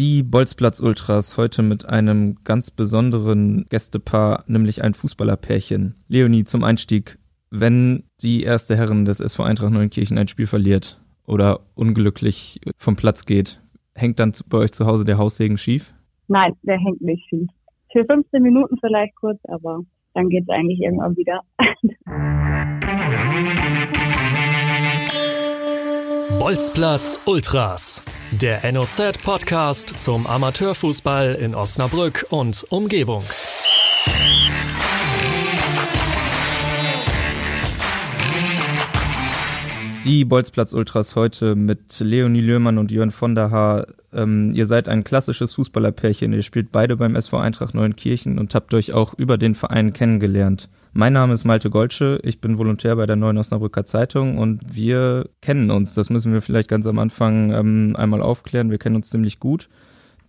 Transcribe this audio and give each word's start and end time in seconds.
Die 0.00 0.22
Bolzplatz 0.22 0.80
Ultras 0.80 1.36
heute 1.36 1.60
mit 1.60 1.86
einem 1.86 2.38
ganz 2.42 2.70
besonderen 2.70 3.66
Gästepaar, 3.68 4.44
nämlich 4.46 4.82
ein 4.82 4.94
Fußballerpärchen. 4.94 5.94
Leonie, 6.08 6.44
zum 6.44 6.64
Einstieg, 6.64 7.18
wenn 7.50 8.04
die 8.22 8.42
erste 8.42 8.78
Herren 8.78 9.04
des 9.04 9.20
SV 9.20 9.42
Eintracht 9.42 9.72
Neunkirchen 9.72 10.16
ein 10.16 10.26
Spiel 10.26 10.46
verliert 10.46 10.98
oder 11.26 11.60
unglücklich 11.74 12.62
vom 12.78 12.96
Platz 12.96 13.26
geht, 13.26 13.60
hängt 13.94 14.18
dann 14.20 14.32
bei 14.48 14.56
euch 14.56 14.72
zu 14.72 14.86
Hause 14.86 15.04
der 15.04 15.18
Haussegen 15.18 15.58
schief? 15.58 15.92
Nein, 16.28 16.54
der 16.62 16.78
hängt 16.78 17.02
nicht 17.02 17.28
schief. 17.28 17.50
Für 17.92 18.06
15 18.06 18.42
Minuten 18.42 18.78
vielleicht 18.80 19.14
kurz, 19.16 19.38
aber 19.48 19.80
dann 20.14 20.30
geht 20.30 20.44
es 20.44 20.48
eigentlich 20.48 20.80
irgendwann 20.80 21.14
wieder. 21.18 21.42
Bolzplatz 26.38 27.22
Ultras, 27.26 28.02
der 28.32 28.70
NOZ-Podcast 28.70 30.00
zum 30.00 30.26
Amateurfußball 30.26 31.34
in 31.34 31.54
Osnabrück 31.54 32.26
und 32.30 32.64
Umgebung. 32.70 33.24
Die 40.04 40.24
Bolzplatz 40.24 40.72
Ultras 40.72 41.16
heute 41.16 41.56
mit 41.56 41.98
Leonie 42.00 42.40
Löhmann 42.40 42.78
und 42.78 42.90
Jörn 42.90 43.10
von 43.10 43.34
der 43.34 43.50
Haar. 43.50 43.86
Ähm, 44.12 44.52
ihr 44.54 44.66
seid 44.66 44.88
ein 44.88 45.04
klassisches 45.04 45.54
Fußballerpärchen. 45.54 46.32
Ihr 46.32 46.42
spielt 46.42 46.72
beide 46.72 46.96
beim 46.96 47.16
SV 47.16 47.38
Eintracht 47.38 47.74
Neunkirchen 47.74 48.38
und 48.38 48.54
habt 48.54 48.72
euch 48.74 48.92
auch 48.92 49.14
über 49.14 49.38
den 49.38 49.54
Verein 49.54 49.92
kennengelernt. 49.92 50.68
Mein 50.92 51.12
Name 51.12 51.34
ist 51.34 51.44
Malte 51.44 51.70
Golsche, 51.70 52.18
ich 52.24 52.40
bin 52.40 52.58
Volontär 52.58 52.96
bei 52.96 53.06
der 53.06 53.14
Neuen 53.14 53.38
Osnabrücker 53.38 53.84
Zeitung 53.84 54.38
und 54.38 54.74
wir 54.74 55.30
kennen 55.40 55.70
uns. 55.70 55.94
Das 55.94 56.10
müssen 56.10 56.32
wir 56.32 56.42
vielleicht 56.42 56.68
ganz 56.68 56.84
am 56.86 56.98
Anfang 56.98 57.52
ähm, 57.52 57.94
einmal 57.96 58.20
aufklären. 58.20 58.70
Wir 58.72 58.78
kennen 58.78 58.96
uns 58.96 59.08
ziemlich 59.08 59.38
gut. 59.38 59.68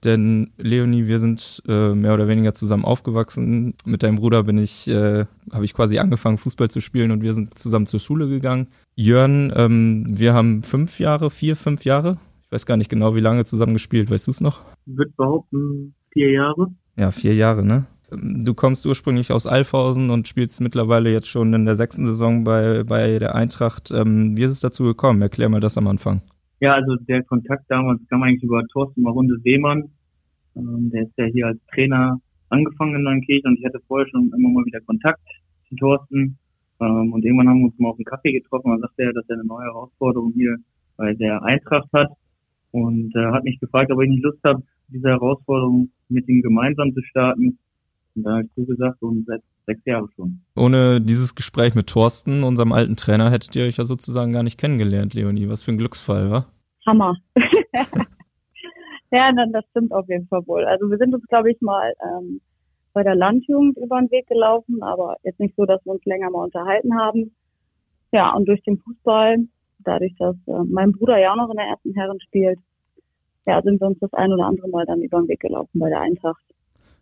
Denn 0.04 0.52
Leonie, 0.58 1.08
wir 1.08 1.20
sind 1.20 1.62
äh, 1.68 1.94
mehr 1.94 2.14
oder 2.14 2.28
weniger 2.28 2.54
zusammen 2.54 2.86
aufgewachsen. 2.86 3.74
Mit 3.86 4.04
deinem 4.04 4.18
Bruder 4.18 4.44
bin 4.44 4.60
ich, 4.60 4.88
äh, 4.88 5.26
habe 5.52 5.66
ich 5.66 5.74
quasi 5.74 5.98
angefangen, 5.98 6.38
Fußball 6.38 6.70
zu 6.70 6.80
spielen 6.80 7.12
und 7.12 7.24
wir 7.24 7.34
sind 7.34 7.58
zusammen 7.58 7.88
zur 7.88 8.00
Schule 8.00 8.28
gegangen. 8.28 8.68
Jörn, 8.96 9.52
ähm, 9.56 10.06
wir 10.10 10.34
haben 10.34 10.62
fünf 10.62 11.00
Jahre, 11.00 11.32
vier, 11.32 11.56
fünf 11.56 11.86
Jahre. 11.86 12.18
Ich 12.46 12.52
weiß 12.52 12.66
gar 12.68 12.78
nicht 12.78 12.90
genau, 12.90 13.16
wie 13.16 13.20
lange 13.20 13.46
zusammen 13.46 13.74
gespielt. 13.74 14.12
Weißt 14.12 14.28
du 14.28 14.32
es 14.32 14.42
noch? 14.42 14.62
Ich 14.86 14.98
würde 14.98 15.12
behaupten, 15.18 15.96
vier 16.12 16.32
Jahre. 16.32 16.68
Ja, 16.98 17.12
vier 17.12 17.34
Jahre, 17.34 17.64
ne? 17.64 17.86
Du 18.12 18.54
kommst 18.54 18.86
ursprünglich 18.86 19.32
aus 19.32 19.48
Alfhausen 19.48 20.10
und 20.10 20.28
spielst 20.28 20.60
mittlerweile 20.60 21.12
jetzt 21.12 21.28
schon 21.28 21.54
in 21.54 21.66
der 21.66 21.78
sechsten 21.78 22.06
Saison 22.06 22.44
bei, 22.44 22.84
bei 22.84 23.20
der 23.20 23.36
Eintracht. 23.36 23.90
Ähm, 23.92 24.36
wie 24.36 24.44
ist 24.44 24.52
es 24.52 24.60
dazu 24.60 24.84
gekommen? 24.84 25.22
Erklär 25.22 25.48
mal 25.48 25.62
das 25.62 25.78
am 25.78 25.88
Anfang. 25.88 26.22
Ja, 26.60 26.74
also 26.74 26.96
der 27.08 27.24
Kontakt 27.24 27.64
damals 27.70 28.02
kam 28.10 28.22
eigentlich 28.24 28.44
über 28.44 28.64
Thorsten 28.68 29.02
Marunde 29.02 29.38
Seemann. 29.40 29.90
Ähm, 30.58 30.90
der 30.92 31.04
ist 31.04 31.18
ja 31.18 31.26
hier 31.26 31.48
als 31.48 31.60
Trainer 31.74 32.20
angefangen 32.50 32.96
in 32.96 33.04
Neunkirchen 33.04 33.52
und 33.52 33.60
ich 33.60 33.66
hatte 33.66 33.80
vorher 33.88 34.08
schon 34.10 34.32
immer 34.38 34.50
mal 34.50 34.66
wieder 34.66 34.82
Kontakt 34.82 35.22
zu 35.70 35.76
Thorsten. 35.76 36.38
Ähm, 36.82 37.14
und 37.14 37.24
irgendwann 37.24 37.48
haben 37.48 37.60
wir 37.60 37.68
uns 37.68 37.80
mal 37.80 37.90
auf 37.90 37.98
einen 37.98 38.06
Kaffee 38.06 38.34
getroffen. 38.34 38.72
und 38.72 38.82
sagte 38.82 39.04
er, 39.04 39.14
dass 39.14 39.30
er 39.30 39.36
eine 39.36 39.46
neue 39.46 39.64
Herausforderung 39.64 40.34
hier 40.36 40.58
bei 40.98 41.14
der 41.14 41.42
Eintracht 41.44 41.88
hat 41.94 42.12
und 42.72 43.16
äh, 43.16 43.32
hat 43.32 43.46
mich 43.46 43.60
gefragt, 43.60 43.92
ob 43.92 44.02
ich 44.02 44.10
nicht 44.10 44.24
Lust 44.24 44.44
habe, 44.44 44.62
diese 44.90 45.08
Herausforderung 45.08 45.90
mit 46.10 46.28
ihm 46.28 46.42
gemeinsam 46.42 46.94
zu 46.94 47.02
starten. 47.04 47.58
Und 48.16 48.24
da 48.24 48.32
habe 48.32 48.44
ich 48.44 48.54
zugesagt 48.54 49.02
und 49.02 49.26
seit 49.26 49.42
sechs 49.66 49.86
Jahren 49.86 50.10
schon. 50.16 50.42
Ohne 50.56 51.02
dieses 51.02 51.36
Gespräch 51.36 51.76
mit 51.76 51.88
Thorsten, 51.88 52.44
unserem 52.44 52.72
alten 52.72 52.96
Trainer, 52.96 53.32
hättet 53.32 53.56
ihr 53.56 53.66
euch 53.66 53.78
ja 53.78 53.86
sozusagen 53.86 54.32
gar 54.32 54.44
nicht 54.44 54.60
kennengelernt, 54.60 55.14
Leonie. 55.14 55.50
Was 55.50 55.64
für 55.64 55.72
ein 55.72 55.78
Glücksfall, 55.78 56.32
wa? 56.32 56.46
Hammer. 56.86 57.16
ja, 59.12 59.32
das 59.52 59.66
stimmt 59.72 59.92
auf 59.92 60.08
jeden 60.10 60.28
Fall 60.28 60.46
wohl. 60.48 60.66
Also 60.66 60.90
wir 60.90 60.98
sind 60.98 61.14
uns, 61.14 61.26
glaube 61.28 61.52
ich, 61.52 61.62
mal 61.62 61.94
ähm, 62.04 62.42
bei 62.94 63.04
der 63.04 63.16
Landjugend 63.16 63.78
über 63.78 64.00
den 64.00 64.12
Weg 64.12 64.28
gelaufen, 64.28 64.82
aber 64.82 65.18
jetzt 65.24 65.40
nicht 65.40 65.56
so, 65.56 65.66
dass 65.66 65.84
wir 65.86 65.94
uns 65.94 66.06
länger 66.06 66.30
mal 66.30 66.46
unterhalten 66.46 66.98
haben. 66.98 67.36
Ja, 68.12 68.34
und 68.36 68.48
durch 68.48 68.62
den 68.64 68.78
Fußball, 68.80 69.38
dadurch, 69.80 70.14
dass 70.18 70.36
äh, 70.48 70.64
mein 70.66 70.92
Bruder 70.92 71.18
ja 71.18 71.32
auch 71.32 71.38
noch 71.38 71.50
in 71.50 71.58
der 71.58 71.68
ersten 71.68 71.94
Herren 71.94 72.20
spielt, 72.20 72.60
ja, 73.48 73.62
sind 73.62 73.80
wir 73.80 73.88
uns 73.88 74.00
das 74.00 74.14
ein 74.14 74.32
oder 74.32 74.46
andere 74.46 74.70
Mal 74.70 74.86
dann 74.86 75.02
über 75.02 75.20
den 75.20 75.28
Weg 75.28 75.40
gelaufen 75.40 75.80
bei 75.80 75.90
der 75.90 76.02
Eintracht. 76.02 76.44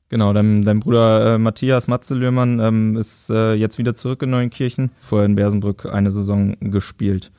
Genau, 0.10 0.34
dein, 0.34 0.64
dein 0.64 0.80
Bruder 0.80 1.36
äh, 1.36 1.38
Matthias 1.38 1.88
Matzelöhrmann 1.88 2.60
ähm, 2.60 2.98
ist 2.98 3.30
äh, 3.30 3.54
jetzt 3.54 3.78
wieder 3.78 3.94
zurück 3.94 4.24
in 4.24 4.32
Neunkirchen, 4.32 4.90
vorher 5.02 5.28
in 5.28 5.36
Bersenbrück 5.36 5.86
eine 5.86 6.10
Saison 6.10 6.56
gespielt. 6.60 7.32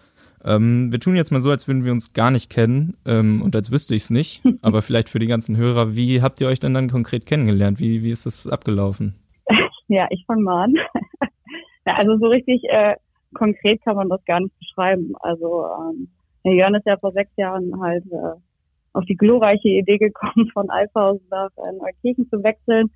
Ähm, 0.45 0.93
wir 0.93 1.01
tun 1.01 1.17
jetzt 1.17 1.33
mal 1.33 1.41
so, 1.41 1.51
als 1.51 1.67
würden 1.67 1.85
wir 1.85 1.91
uns 1.91 2.13
gar 2.13 2.31
nicht 2.31 2.49
kennen 2.49 2.97
ähm, 3.05 3.43
und 3.43 3.57
als 3.57 3.73
wüsste 3.73 3.97
ich 3.97 4.03
es 4.03 4.11
nicht, 4.11 4.43
aber 4.63 4.83
vielleicht 4.83 5.09
für 5.09 5.19
die 5.19 5.27
ganzen 5.27 5.57
Hörer, 5.57 5.97
wie 5.97 6.23
habt 6.23 6.41
ihr 6.41 6.47
euch 6.47 6.61
denn 6.61 6.73
dann 6.73 6.89
konkret 6.89 7.27
kennengelernt? 7.27 7.81
Wie, 7.81 8.05
wie 8.05 8.13
ist 8.13 8.27
das 8.27 8.47
abgelaufen? 8.47 9.15
Ja, 9.93 10.07
ich 10.11 10.25
fange 10.25 10.43
mal 10.43 10.67
an. 10.67 10.75
ja, 11.85 11.95
also 11.97 12.17
so 12.17 12.29
richtig 12.29 12.63
äh, 12.69 12.95
konkret 13.35 13.83
kann 13.83 13.97
man 13.97 14.09
das 14.09 14.25
gar 14.25 14.39
nicht 14.39 14.57
beschreiben. 14.61 15.15
Also 15.19 15.65
ähm, 15.67 16.07
Jörn 16.45 16.77
ist 16.77 16.87
ja 16.87 16.97
vor 16.97 17.11
sechs 17.11 17.33
Jahren 17.37 17.73
halt 17.81 18.05
äh, 18.07 18.39
auf 18.93 19.05
die 19.05 19.17
glorreiche 19.17 19.69
Idee 19.69 19.99
gekommen, 19.99 20.51
von 20.53 20.71
Alphausen 20.71 21.27
nach 21.31 21.51
äh, 21.57 21.73
Neukirchen 21.73 22.29
zu 22.29 22.43
wechseln. 22.43 22.91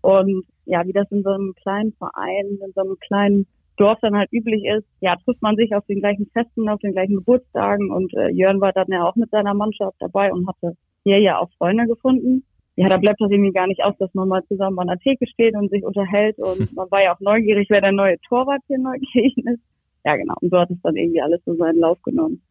Und 0.00 0.44
ja, 0.66 0.84
wie 0.86 0.92
das 0.92 1.10
in 1.10 1.22
so 1.22 1.30
einem 1.30 1.54
kleinen 1.54 1.92
Verein, 1.92 2.58
in 2.62 2.72
so 2.74 2.80
einem 2.80 2.98
kleinen 3.00 3.46
Dorf 3.76 3.98
dann 4.02 4.16
halt 4.16 4.32
üblich 4.32 4.64
ist, 4.64 4.86
ja, 5.00 5.16
trifft 5.16 5.42
man 5.42 5.56
sich 5.56 5.74
auf 5.74 5.84
den 5.86 6.00
gleichen 6.00 6.26
Festen, 6.32 6.68
auf 6.68 6.78
den 6.80 6.92
gleichen 6.92 7.16
Geburtstagen 7.16 7.90
und 7.90 8.14
äh, 8.14 8.28
Jörn 8.28 8.60
war 8.60 8.72
dann 8.72 8.86
ja 8.88 9.04
auch 9.04 9.16
mit 9.16 9.30
seiner 9.30 9.54
Mannschaft 9.54 9.96
dabei 9.98 10.32
und 10.32 10.46
hatte 10.46 10.76
hier 11.02 11.18
ja 11.18 11.38
auch 11.38 11.50
Freunde 11.58 11.86
gefunden. 11.86 12.44
Ja, 12.76 12.88
da 12.88 12.98
bleibt 12.98 13.20
das 13.20 13.30
irgendwie 13.30 13.52
gar 13.52 13.66
nicht 13.66 13.82
aus, 13.82 13.94
dass 13.98 14.12
man 14.14 14.28
mal 14.28 14.44
zusammen 14.44 14.78
an 14.78 14.88
der 14.88 14.98
Theke 14.98 15.26
steht 15.26 15.56
und 15.56 15.70
sich 15.70 15.84
unterhält 15.84 16.38
und 16.38 16.72
man 16.74 16.90
war 16.90 17.02
ja 17.02 17.14
auch 17.14 17.20
neugierig, 17.20 17.68
wer 17.70 17.80
der 17.80 17.92
neue 17.92 18.18
Torwart 18.28 18.62
hier 18.66 18.76
in 18.76 18.82
Neukirchen 18.82 19.46
ist. 19.54 19.62
Ja, 20.04 20.16
genau. 20.16 20.34
Und 20.40 20.50
so 20.50 20.58
hat 20.58 20.70
es 20.70 20.80
dann 20.82 20.96
irgendwie 20.96 21.22
alles 21.22 21.40
so 21.44 21.54
seinen 21.54 21.78
Lauf 21.78 22.00
genommen 22.02 22.42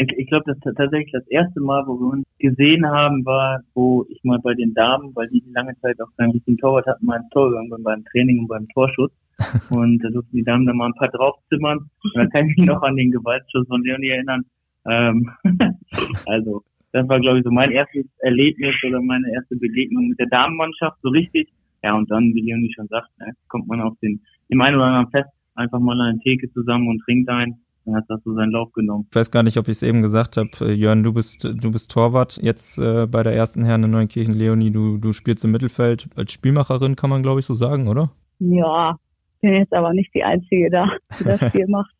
ich, 0.00 0.08
ich 0.16 0.26
glaube, 0.28 0.44
das 0.46 0.74
tatsächlich 0.76 1.12
das 1.12 1.26
erste 1.28 1.60
Mal, 1.60 1.86
wo 1.86 2.00
wir 2.00 2.12
uns 2.14 2.26
gesehen 2.38 2.86
haben, 2.86 3.24
war, 3.26 3.60
wo 3.74 4.06
ich 4.08 4.18
mal 4.24 4.38
bei 4.38 4.54
den 4.54 4.72
Damen, 4.72 5.14
weil 5.14 5.28
die 5.28 5.42
lange 5.52 5.78
Zeit 5.80 6.00
auch 6.00 6.08
keinen 6.16 6.30
richtigen 6.30 6.56
Torwart 6.56 6.86
hatten, 6.86 7.04
mal 7.04 7.20
ins 7.20 7.28
Tor 7.28 7.50
gegangen 7.50 7.68
bin 7.68 7.82
beim 7.82 8.04
Training 8.06 8.38
und 8.40 8.48
beim 8.48 8.66
Torschuss. 8.68 9.10
Und 9.74 10.04
da 10.04 10.10
durften 10.10 10.36
die 10.36 10.44
Damen 10.44 10.66
dann 10.66 10.76
mal 10.76 10.86
ein 10.86 10.94
paar 10.94 11.08
draufzimmern. 11.08 11.78
Und 11.78 12.12
dann 12.14 12.28
kann 12.28 12.46
ich 12.46 12.58
mich 12.58 12.66
noch 12.66 12.82
an 12.82 12.94
den 12.94 13.10
Gewaltschuss 13.10 13.66
von 13.68 13.82
Leonie 13.82 14.10
erinnern. 14.10 14.44
Ähm, 14.86 15.30
also, 16.26 16.62
das 16.92 17.08
war, 17.08 17.18
glaube 17.20 17.38
ich, 17.38 17.44
so 17.44 17.50
mein 17.50 17.70
erstes 17.70 18.04
Erlebnis 18.18 18.74
oder 18.86 19.00
meine 19.00 19.32
erste 19.32 19.56
Begegnung 19.56 20.08
mit 20.08 20.18
der 20.18 20.26
Damenmannschaft, 20.26 20.98
so 21.02 21.08
richtig. 21.08 21.48
Ja, 21.82 21.94
und 21.94 22.10
dann, 22.10 22.34
wie 22.34 22.42
Leonie 22.42 22.70
schon 22.74 22.86
sagt, 22.88 23.08
ne, 23.18 23.32
kommt 23.48 23.66
man 23.66 23.80
auf 23.80 23.94
den, 24.02 24.20
im 24.48 24.60
einen 24.60 24.76
oder 24.76 24.84
anderen 24.84 25.10
Fest 25.10 25.30
einfach 25.54 25.80
mal 25.80 25.98
an 25.98 26.08
eine 26.08 26.18
Theke 26.18 26.52
zusammen 26.52 26.88
und 26.88 27.00
trinkt 27.06 27.30
ein 27.30 27.54
dann 27.84 27.96
hat 27.96 28.04
das 28.08 28.22
so 28.24 28.34
seinen 28.34 28.52
Lauf 28.52 28.72
genommen. 28.72 29.06
Ich 29.10 29.16
weiß 29.16 29.30
gar 29.30 29.42
nicht, 29.42 29.56
ob 29.56 29.68
ich 29.68 29.76
es 29.76 29.82
eben 29.82 30.02
gesagt 30.02 30.36
habe. 30.36 30.50
Äh, 30.60 30.72
Jörn, 30.72 31.02
du 31.02 31.12
bist, 31.12 31.44
du 31.44 31.70
bist 31.70 31.90
Torwart 31.90 32.38
jetzt 32.42 32.78
äh, 32.78 33.06
bei 33.06 33.22
der 33.22 33.34
ersten 33.34 33.64
Herren 33.64 33.84
in 33.84 33.90
Neunkirchen. 33.90 34.34
Leonie, 34.34 34.70
du, 34.70 34.98
du 34.98 35.12
spielst 35.12 35.44
im 35.44 35.50
Mittelfeld 35.52 36.08
als 36.16 36.32
Spielmacherin, 36.32 36.96
kann 36.96 37.10
man 37.10 37.22
glaube 37.22 37.40
ich 37.40 37.46
so 37.46 37.54
sagen, 37.54 37.88
oder? 37.88 38.10
Ja, 38.38 38.96
bin 39.40 39.54
jetzt 39.54 39.72
aber 39.72 39.92
nicht 39.92 40.14
die 40.14 40.24
Einzige 40.24 40.70
da, 40.70 40.86
die 41.18 41.24
das 41.24 41.48
Spiel 41.48 41.66
macht. 41.68 41.94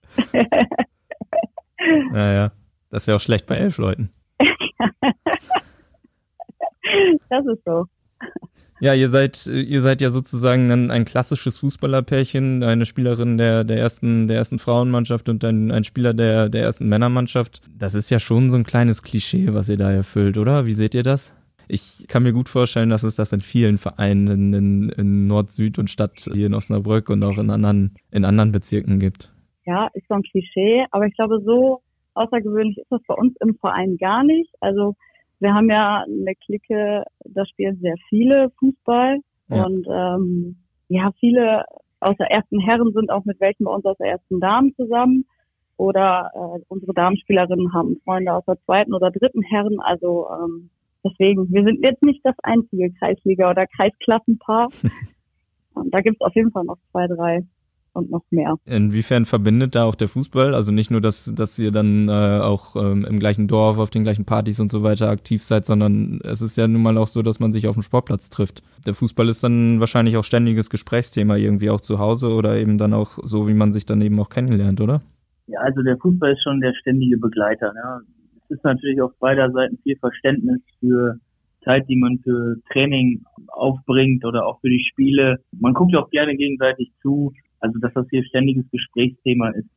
naja, 2.13 2.53
das 2.91 3.07
wäre 3.07 3.17
auch 3.17 3.21
schlecht 3.21 3.47
bei 3.47 3.57
elf 3.57 3.79
Leuten. 3.79 4.11
das 7.29 7.47
ist 7.47 7.65
so. 7.65 7.87
Ja, 8.81 8.95
ihr 8.95 9.11
seid, 9.11 9.47
ihr 9.47 9.83
seid 9.83 10.01
ja 10.01 10.11
sozusagen 10.11 10.71
ein, 10.71 10.91
ein 10.91 11.05
klassisches 11.05 11.59
Fußballerpärchen, 11.59 12.63
eine 12.63 12.87
Spielerin 12.87 13.37
der, 13.37 13.63
der 13.63 13.79
ersten, 13.79 14.27
der 14.27 14.39
ersten 14.39 14.59
Frauenmannschaft 14.59 15.29
und 15.29 15.45
ein, 15.45 15.71
ein 15.71 15.85
Spieler 15.85 16.15
der, 16.15 16.49
der 16.49 16.63
ersten 16.63 16.89
Männermannschaft. 16.89 17.61
Das 17.79 17.95
ist 17.95 18.11
ja 18.11 18.19
schon 18.19 18.49
so 18.49 18.57
ein 18.57 18.65
kleines 18.65 19.03
Klischee, 19.03 19.53
was 19.53 19.69
ihr 19.69 19.77
da 19.77 19.91
erfüllt, 19.91 20.39
oder? 20.39 20.65
Wie 20.65 20.73
seht 20.73 20.95
ihr 20.95 21.03
das? 21.03 21.35
Ich 21.69 22.09
kann 22.09 22.23
mir 22.23 22.33
gut 22.33 22.49
vorstellen, 22.49 22.89
dass 22.89 23.03
es 23.03 23.17
das 23.17 23.33
in 23.33 23.43
vielen 23.43 23.77
Vereinen 23.77 24.55
in, 24.55 24.89
in 24.89 25.27
Nord, 25.27 25.51
Süd 25.51 25.79
und 25.79 25.91
Stadt 25.91 26.19
hier 26.33 26.47
in 26.47 26.55
Osnabrück 26.55 27.11
und 27.11 27.23
auch 27.23 27.37
in 27.37 27.51
anderen, 27.51 27.95
in 28.11 28.25
anderen 28.25 28.51
Bezirken 28.51 28.99
gibt. 28.99 29.31
Ja, 29.67 29.89
ist 29.93 30.09
so 30.09 30.15
ein 30.15 30.23
Klischee, 30.23 30.87
aber 30.91 31.07
ich 31.07 31.15
glaube, 31.15 31.41
so 31.45 31.83
außergewöhnlich 32.15 32.79
ist 32.79 32.91
das 32.91 33.03
bei 33.07 33.15
uns 33.15 33.37
im 33.41 33.55
Verein 33.57 33.99
gar 33.99 34.25
nicht. 34.25 34.51
Also 34.61 34.97
wir 35.41 35.55
haben 35.55 35.71
ja 35.71 36.05
eine 36.07 36.35
Clique, 36.37 37.05
da 37.25 37.47
spielen 37.47 37.79
sehr 37.81 37.97
viele 38.09 38.51
Fußball 38.59 39.19
ja. 39.49 39.65
und 39.65 39.87
ähm, 39.91 40.57
ja, 40.89 41.11
viele 41.19 41.65
aus 42.01 42.17
der 42.19 42.31
ersten 42.31 42.61
Herren 42.61 42.93
sind 42.93 43.11
auch 43.11 43.25
mit 43.25 43.41
welchen 43.41 43.65
bei 43.65 43.73
uns 43.73 43.85
aus 43.85 43.97
der 43.99 44.13
ersten 44.13 44.41
Damen 44.41 44.75
zusammen 44.75 45.25
oder 45.77 46.31
äh, 46.35 46.61
unsere 46.69 46.93
Damenspielerinnen 46.93 47.73
haben 47.73 48.01
Freunde 48.05 48.35
aus 48.35 48.45
der 48.45 48.61
zweiten 48.65 48.93
oder 48.93 49.11
dritten 49.11 49.43
Herren. 49.43 49.81
Also 49.81 50.29
ähm, 50.31 50.71
deswegen, 51.05 51.51
wir 51.51 51.65
sind 51.65 51.85
jetzt 51.85 52.03
nicht 52.03 52.21
das 52.25 52.37
einzige 52.43 52.91
Kreisliga- 52.93 53.51
oder 53.51 53.67
Kreisklassenpaar. 53.67 54.69
da 55.91 56.01
gibt 56.03 56.17
es 56.17 56.27
auf 56.27 56.35
jeden 56.35 56.51
Fall 56.53 56.65
noch 56.65 56.77
zwei, 56.91 57.07
drei. 57.07 57.45
Und 57.93 58.11
noch 58.11 58.25
mehr. 58.31 58.57
Inwiefern 58.65 59.25
verbindet 59.25 59.75
da 59.75 59.85
auch 59.85 59.95
der 59.95 60.09
Fußball? 60.09 60.55
Also 60.55 60.73
nicht 60.73 60.91
nur, 60.91 61.01
dass, 61.01 61.33
dass 61.35 61.59
ihr 61.59 61.71
dann 61.71 62.09
äh, 62.09 62.13
auch 62.13 62.77
ähm, 62.77 63.05
im 63.05 63.19
gleichen 63.19 63.49
Dorf, 63.49 63.79
auf 63.79 63.91
den 63.91 64.03
gleichen 64.03 64.25
Partys 64.25 64.61
und 64.61 64.71
so 64.71 64.83
weiter 64.83 65.09
aktiv 65.09 65.43
seid, 65.43 65.65
sondern 65.65 66.21
es 66.25 66.43
ist 66.43 66.57
ja 66.57 66.69
nun 66.69 66.83
mal 66.83 66.99
auch 66.99 67.09
so, 67.09 67.23
dass 67.23 67.41
man 67.41 67.53
sich 67.53 67.67
auf 67.67 67.75
dem 67.75 67.83
Sportplatz 67.83 68.31
trifft. 68.31 68.63
Der 68.87 68.95
Fußball 68.95 69.29
ist 69.29 69.43
dann 69.43 69.81
wahrscheinlich 69.81 70.17
auch 70.17 70.25
ständiges 70.25 70.71
Gesprächsthema 70.71 71.37
irgendwie 71.37 71.71
auch 71.71 71.81
zu 71.81 71.99
Hause 71.99 72.29
oder 72.33 72.57
eben 72.57 72.79
dann 72.79 72.95
auch 72.95 73.19
so, 73.23 73.49
wie 73.49 73.55
man 73.55 73.73
sich 73.73 73.87
dann 73.87 74.01
eben 74.01 74.19
auch 74.21 74.29
kennenlernt, 74.29 74.81
oder? 74.81 75.03
Ja, 75.47 75.61
also 75.61 75.83
der 75.83 75.99
Fußball 75.99 76.33
ist 76.33 76.43
schon 76.43 76.61
der 76.61 76.75
ständige 76.75 77.19
Begleiter. 77.19 77.73
Ne? 77.73 78.03
Es 78.45 78.57
ist 78.57 78.65
natürlich 78.65 79.01
auf 79.03 79.13
beider 79.19 79.51
Seiten 79.51 79.79
viel 79.83 79.97
Verständnis 79.97 80.61
für 80.79 81.19
Zeit, 81.65 81.89
die 81.89 81.97
man 81.97 82.19
für 82.19 82.57
Training 82.73 83.23
aufbringt 83.49 84.25
oder 84.25 84.47
auch 84.47 84.61
für 84.61 84.71
die 84.71 84.85
Spiele. 84.91 85.41
Man 85.59 85.75
guckt 85.75 85.93
ja 85.93 86.01
auch 86.01 86.11
gerne 86.11 86.37
gegenseitig 86.37 86.93
zu. 87.03 87.33
Also, 87.61 87.79
dass 87.79 87.93
das 87.95 88.07
hier 88.11 88.25
ständiges 88.25 88.65
Gesprächsthema 88.71 89.51
ist, 89.51 89.69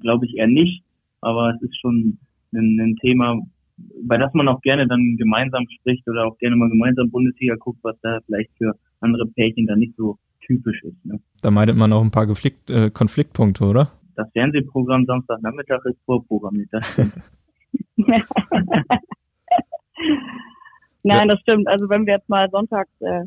glaube 0.00 0.26
ich 0.26 0.36
eher 0.36 0.46
nicht. 0.46 0.82
Aber 1.20 1.54
es 1.54 1.62
ist 1.62 1.80
schon 1.80 2.18
ein, 2.52 2.78
ein 2.80 2.96
Thema, 2.96 3.40
bei 4.04 4.16
das 4.16 4.32
man 4.34 4.48
auch 4.48 4.60
gerne 4.62 4.86
dann 4.86 5.16
gemeinsam 5.16 5.66
spricht 5.78 6.08
oder 6.08 6.26
auch 6.26 6.38
gerne 6.38 6.56
mal 6.56 6.68
gemeinsam 6.68 7.10
Bundesliga 7.10 7.56
guckt, 7.56 7.80
was 7.82 7.96
da 8.02 8.20
vielleicht 8.26 8.50
für 8.56 8.72
andere 9.00 9.26
Pärchen 9.26 9.66
dann 9.66 9.78
nicht 9.78 9.94
so 9.96 10.18
typisch 10.46 10.82
ist. 10.82 11.04
Ne? 11.04 11.20
Da 11.42 11.50
meidet 11.50 11.76
man 11.76 11.92
auch 11.92 12.02
ein 12.02 12.10
paar 12.10 12.26
Konflikt, 12.26 12.70
äh, 12.70 12.90
Konfliktpunkte, 12.90 13.64
oder? 13.64 13.92
Das 14.14 14.30
Fernsehprogramm 14.32 15.04
Samstagnachmittag 15.04 15.84
ist 15.84 15.98
vorprogrammiert. 16.06 16.68
Das 16.72 16.96
Nein, 21.02 21.28
das 21.28 21.40
stimmt. 21.40 21.68
Also 21.68 21.88
wenn 21.88 22.06
wir 22.06 22.14
jetzt 22.14 22.28
mal 22.28 22.48
sonntags 22.50 22.90
äh, 23.00 23.24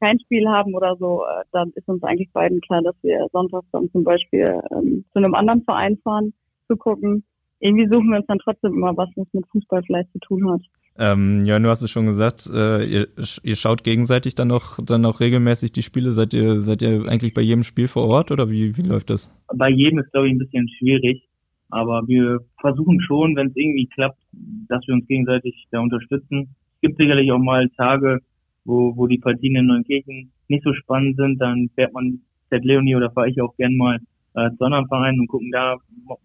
kein 0.00 0.18
Spiel 0.20 0.48
haben 0.48 0.74
oder 0.74 0.96
so, 0.98 1.24
äh, 1.24 1.44
dann 1.52 1.72
ist 1.74 1.88
uns 1.88 2.02
eigentlich 2.02 2.30
beiden 2.32 2.60
klar, 2.60 2.82
dass 2.82 2.96
wir 3.02 3.26
sonntags 3.32 3.66
dann 3.72 3.90
zum 3.90 4.04
Beispiel 4.04 4.60
ähm, 4.72 5.04
zu 5.12 5.18
einem 5.18 5.34
anderen 5.34 5.62
Verein 5.62 5.98
fahren, 6.02 6.32
zu 6.68 6.76
gucken. 6.76 7.24
Irgendwie 7.60 7.88
suchen 7.88 8.10
wir 8.10 8.18
uns 8.18 8.26
dann 8.26 8.38
trotzdem 8.38 8.74
immer 8.74 8.96
was, 8.96 9.08
was 9.16 9.26
mit 9.32 9.46
Fußball 9.48 9.82
vielleicht 9.82 10.12
zu 10.12 10.18
tun 10.20 10.50
hat. 10.50 10.60
Ähm, 11.00 11.44
ja, 11.44 11.58
du 11.58 11.68
hast 11.68 11.82
es 11.82 11.90
schon 11.90 12.06
gesagt, 12.06 12.48
äh, 12.52 12.84
ihr, 12.84 13.08
ihr 13.42 13.56
schaut 13.56 13.84
gegenseitig 13.84 14.34
dann 14.34 14.48
noch 14.48 14.78
dann 14.84 15.04
auch 15.04 15.20
regelmäßig 15.20 15.72
die 15.72 15.82
Spiele. 15.82 16.12
Seid 16.12 16.34
ihr 16.34 16.60
seid 16.60 16.82
ihr 16.82 17.08
eigentlich 17.08 17.34
bei 17.34 17.40
jedem 17.40 17.62
Spiel 17.62 17.86
vor 17.86 18.08
Ort 18.08 18.32
oder 18.32 18.50
wie 18.50 18.76
wie 18.76 18.82
läuft 18.82 19.10
das? 19.10 19.32
Bei 19.54 19.68
jedem 19.68 20.00
ist 20.00 20.10
glaube 20.10 20.26
ich 20.26 20.34
ein 20.34 20.38
bisschen 20.38 20.68
schwierig, 20.68 21.28
aber 21.70 22.02
wir 22.08 22.40
versuchen 22.60 23.00
schon, 23.00 23.36
wenn 23.36 23.48
es 23.48 23.56
irgendwie 23.56 23.86
klappt, 23.86 24.18
dass 24.68 24.84
wir 24.88 24.94
uns 24.94 25.06
gegenseitig 25.06 25.68
da 25.70 25.78
unterstützen 25.80 26.56
gibt 26.80 26.98
sicherlich 26.98 27.30
auch 27.32 27.38
mal 27.38 27.68
Tage, 27.70 28.20
wo, 28.68 28.94
wo 28.96 29.06
die 29.06 29.18
Partien 29.18 29.56
in 29.56 29.66
Neunkirchen 29.66 30.30
nicht 30.48 30.62
so 30.62 30.72
spannend 30.74 31.16
sind. 31.16 31.40
Dann 31.40 31.70
fährt 31.74 31.92
man, 31.94 32.20
fährt 32.50 32.64
Leonie 32.64 32.94
oder 32.94 33.10
fahre 33.10 33.30
ich 33.30 33.40
auch 33.40 33.56
gern 33.56 33.76
mal 33.76 33.98
äh, 34.34 34.50
zu 34.56 34.64
anderen 34.64 34.86
Vereinen 34.88 35.20
und 35.20 35.28
gucken 35.28 35.50
da 35.50 35.76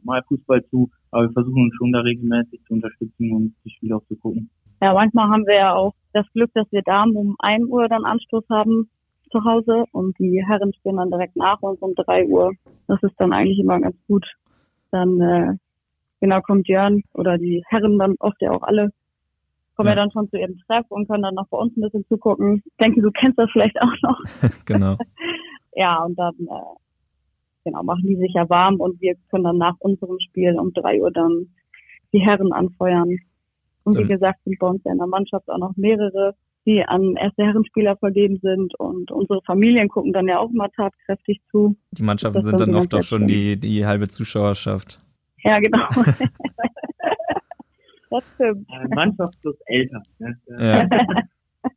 mal 0.03 0.21
Fußball 0.27 0.63
zu. 0.65 0.89
Aber 1.11 1.23
wir 1.23 1.31
versuchen 1.31 1.63
uns 1.63 1.75
schon 1.75 1.93
da 1.93 2.01
regelmäßig 2.01 2.61
zu 2.67 2.73
unterstützen 2.73 3.31
und 3.31 3.55
die 3.63 3.71
Spiele 3.71 3.95
auch 3.95 4.05
zu 4.07 4.15
gucken. 4.17 4.49
Ja, 4.81 4.93
manchmal 4.93 5.29
haben 5.29 5.45
wir 5.47 5.55
ja 5.55 5.73
auch 5.73 5.93
das 6.11 6.25
Glück, 6.33 6.51
dass 6.53 6.69
wir 6.71 6.81
da 6.83 7.03
um 7.03 7.35
ein 7.39 7.63
Uhr 7.65 7.87
dann 7.87 8.03
Anstoß 8.03 8.43
haben 8.49 8.89
zu 9.31 9.43
Hause 9.43 9.85
und 9.93 10.17
die 10.19 10.43
Herren 10.45 10.73
spielen 10.73 10.97
dann 10.97 11.09
direkt 11.09 11.35
nach 11.37 11.61
uns 11.61 11.79
um 11.79 11.95
drei 11.95 12.25
Uhr. 12.25 12.51
Das 12.87 13.01
ist 13.01 13.15
dann 13.17 13.31
eigentlich 13.31 13.59
immer 13.59 13.79
ganz 13.79 13.95
gut. 14.07 14.25
Dann 14.91 15.21
äh, 15.21 15.53
genau 16.19 16.41
kommt 16.41 16.67
Jörn 16.67 17.01
oder 17.13 17.37
die 17.37 17.63
Herren 17.69 17.97
dann 17.97 18.15
oft 18.19 18.41
ja 18.41 18.51
auch 18.51 18.61
alle 18.61 18.91
kommen 19.75 19.87
ja. 19.87 19.95
ja 19.95 20.01
dann 20.01 20.11
schon 20.11 20.29
zu 20.29 20.37
ihrem 20.37 20.57
Treff 20.67 20.85
und 20.89 21.07
können 21.07 21.23
dann 21.23 21.35
noch 21.35 21.47
bei 21.47 21.57
uns 21.57 21.75
ein 21.75 21.81
bisschen 21.81 22.05
zugucken. 22.07 22.63
Ich 22.65 22.77
denke, 22.81 23.01
du 23.01 23.11
kennst 23.11 23.37
das 23.37 23.49
vielleicht 23.51 23.79
auch 23.81 23.95
noch. 24.01 24.19
genau. 24.65 24.97
ja, 25.75 26.03
und 26.03 26.17
dann 26.17 26.33
äh, 26.39 26.75
genau, 27.63 27.83
machen 27.83 28.07
die 28.07 28.17
sich 28.17 28.33
ja 28.33 28.49
warm 28.49 28.75
und 28.79 28.99
wir 29.01 29.15
können 29.29 29.45
dann 29.45 29.57
nach 29.57 29.75
unserem 29.79 30.19
Spiel 30.19 30.57
um 30.59 30.73
drei 30.73 31.01
Uhr 31.01 31.11
dann 31.11 31.47
die 32.13 32.19
Herren 32.19 32.51
anfeuern. 32.53 33.17
Und 33.85 33.97
wie 33.97 34.07
gesagt, 34.07 34.39
sind 34.45 34.59
bei 34.59 34.67
uns 34.67 34.81
ja 34.85 34.93
in 34.93 34.97
der 34.97 35.07
Mannschaft 35.07 35.49
auch 35.49 35.57
noch 35.57 35.75
mehrere, 35.75 36.35
die 36.65 36.83
an 36.85 37.15
erste 37.17 37.43
Herrenspieler 37.43 37.97
vergeben 37.97 38.39
sind 38.41 38.73
und 38.79 39.11
unsere 39.11 39.41
Familien 39.41 39.89
gucken 39.89 40.13
dann 40.13 40.27
ja 40.27 40.39
auch 40.39 40.49
mal 40.51 40.69
tatkräftig 40.69 41.41
zu. 41.51 41.75
Die 41.91 42.03
Mannschaften 42.03 42.43
sind 42.43 42.61
dann 42.61 42.75
oft 42.75 42.93
auch 42.95 43.03
schon 43.03 43.27
die, 43.27 43.59
die 43.59 43.85
halbe 43.85 44.07
Zuschauerschaft. 44.07 45.01
Ja, 45.43 45.59
genau. 45.59 45.85
das 48.13 48.23
stimmt. 48.35 48.67
Mannschaft 48.89 49.39
plus 49.41 49.55
Eltern. 49.65 50.03
Ne? 50.19 50.37
Ja. 50.59 50.87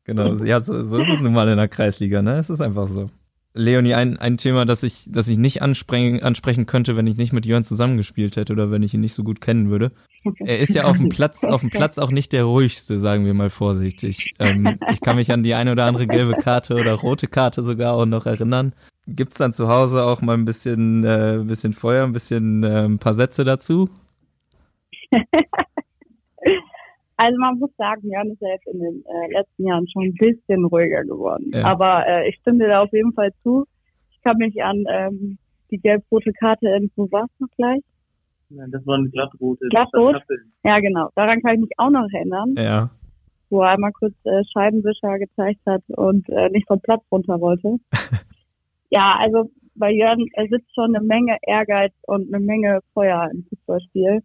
genau, 0.05 0.35
ja, 0.35 0.61
so, 0.61 0.85
so 0.85 0.99
ist 0.99 1.09
es 1.09 1.21
nun 1.21 1.33
mal 1.33 1.49
in 1.49 1.57
der 1.57 1.69
Kreisliga, 1.69 2.23
ne? 2.23 2.39
Es 2.39 2.51
ist 2.51 2.61
einfach 2.61 2.87
so. 2.87 3.11
Leonie, 3.55 3.95
ein, 3.95 4.19
ein 4.19 4.37
Thema, 4.37 4.67
das 4.67 4.83
ich, 4.83 5.07
das 5.09 5.29
ich 5.29 5.39
nicht 5.39 5.63
ansprechen, 5.63 6.23
ansprechen 6.23 6.67
könnte, 6.67 6.95
wenn 6.95 7.07
ich 7.07 7.17
nicht 7.17 7.33
mit 7.33 7.47
Jörn 7.47 7.65
zusammengespielt 7.65 8.37
hätte 8.37 8.53
oder 8.53 8.71
wenn 8.71 8.83
ich 8.83 8.93
ihn 8.93 9.01
nicht 9.01 9.15
so 9.15 9.25
gut 9.25 9.41
kennen 9.41 9.71
würde. 9.71 9.93
Er 10.41 10.59
ist 10.59 10.75
ja 10.75 10.85
auf 10.85 10.99
dem 10.99 11.09
Platz, 11.09 11.43
auf 11.43 11.63
dem 11.63 11.71
Platz 11.71 11.97
auch 11.97 12.11
nicht 12.11 12.33
der 12.35 12.45
ruhigste, 12.45 13.01
sagen 13.01 13.25
wir 13.25 13.33
mal 13.33 13.49
vorsichtig. 13.49 14.35
Ähm, 14.39 14.79
ich 14.93 15.01
kann 15.01 15.17
mich 15.17 15.33
an 15.33 15.43
die 15.43 15.55
eine 15.55 15.73
oder 15.73 15.87
andere 15.87 16.07
gelbe 16.07 16.35
Karte 16.35 16.75
oder 16.75 16.93
rote 16.93 17.29
Karte 17.29 17.63
sogar 17.63 17.95
auch 17.95 18.05
noch 18.05 18.27
erinnern. 18.27 18.75
Gibt's 19.07 19.39
dann 19.39 19.55
zu 19.55 19.69
Hause 19.69 20.05
auch 20.05 20.21
mal 20.21 20.35
ein 20.35 20.45
bisschen, 20.45 21.05
äh, 21.05 21.41
bisschen 21.43 21.73
Feuer, 21.73 22.05
ein 22.05 22.13
bisschen, 22.13 22.63
äh, 22.63 22.85
ein 22.85 22.99
paar 22.99 23.15
Sätze 23.15 23.45
dazu? 23.45 23.89
Also 27.17 27.39
man 27.39 27.59
muss 27.59 27.71
sagen, 27.77 28.11
Jan 28.11 28.31
ist 28.31 28.43
ja 28.43 28.49
jetzt 28.49 28.67
in 28.67 28.79
den 28.79 29.05
äh, 29.07 29.33
letzten 29.33 29.67
Jahren 29.67 29.89
schon 29.89 30.05
ein 30.05 30.15
bisschen 30.15 30.65
ruhiger 30.67 31.03
geworden. 31.05 31.51
Ja. 31.55 31.65
Aber 31.65 32.07
äh, 32.07 32.29
ich 32.29 32.37
stimme 32.37 32.59
dir 32.59 32.69
da 32.69 32.83
auf 32.83 32.93
jeden 32.93 33.13
Fall 33.15 33.31
zu. 33.43 33.65
Ich 34.11 34.23
kann 34.23 34.37
mich 34.37 34.63
an 34.63 34.85
ähm, 34.89 35.39
die 35.71 35.79
gelb-rote 35.79 36.33
Karte 36.33 36.69
in, 36.69 36.91
wo 36.97 37.11
war 37.11 37.25
es 37.25 37.41
noch 37.41 37.49
gleich? 37.57 37.83
Ja, 38.51 38.65
das 38.69 38.87
war 38.87 38.97
eine 38.97 39.09
glattrote. 39.09 39.67
Glattrot? 39.71 40.23
Ja, 40.63 40.77
genau. 40.77 41.09
Daran 41.15 41.41
kann 41.43 41.55
ich 41.55 41.61
mich 41.63 41.71
auch 41.79 41.91
noch 41.91 42.07
erinnern. 42.13 42.55
Ja. 42.57 42.91
Wo 43.49 43.63
er 43.63 43.71
einmal 43.71 43.93
kurz 43.93 44.15
äh, 44.25 44.43
Scheibenwischer 44.53 45.19
gezeigt 45.19 45.61
hat 45.67 45.83
und 45.89 46.29
äh, 46.29 46.51
nicht 46.51 46.67
vom 46.67 46.81
Platz 46.81 47.03
runter 47.11 47.41
wollte. 47.41 47.77
ja, 48.91 49.17
also 49.19 49.51
bei 49.75 49.91
Jörn 49.91 50.25
er 50.33 50.49
sitzt 50.49 50.75
schon 50.75 50.95
eine 50.95 51.05
Menge 51.05 51.37
Ehrgeiz 51.43 51.93
und 52.07 52.33
eine 52.33 52.45
Menge 52.45 52.81
Feuer 52.93 53.31
im 53.33 53.45
Fußballspiel. 53.49 54.23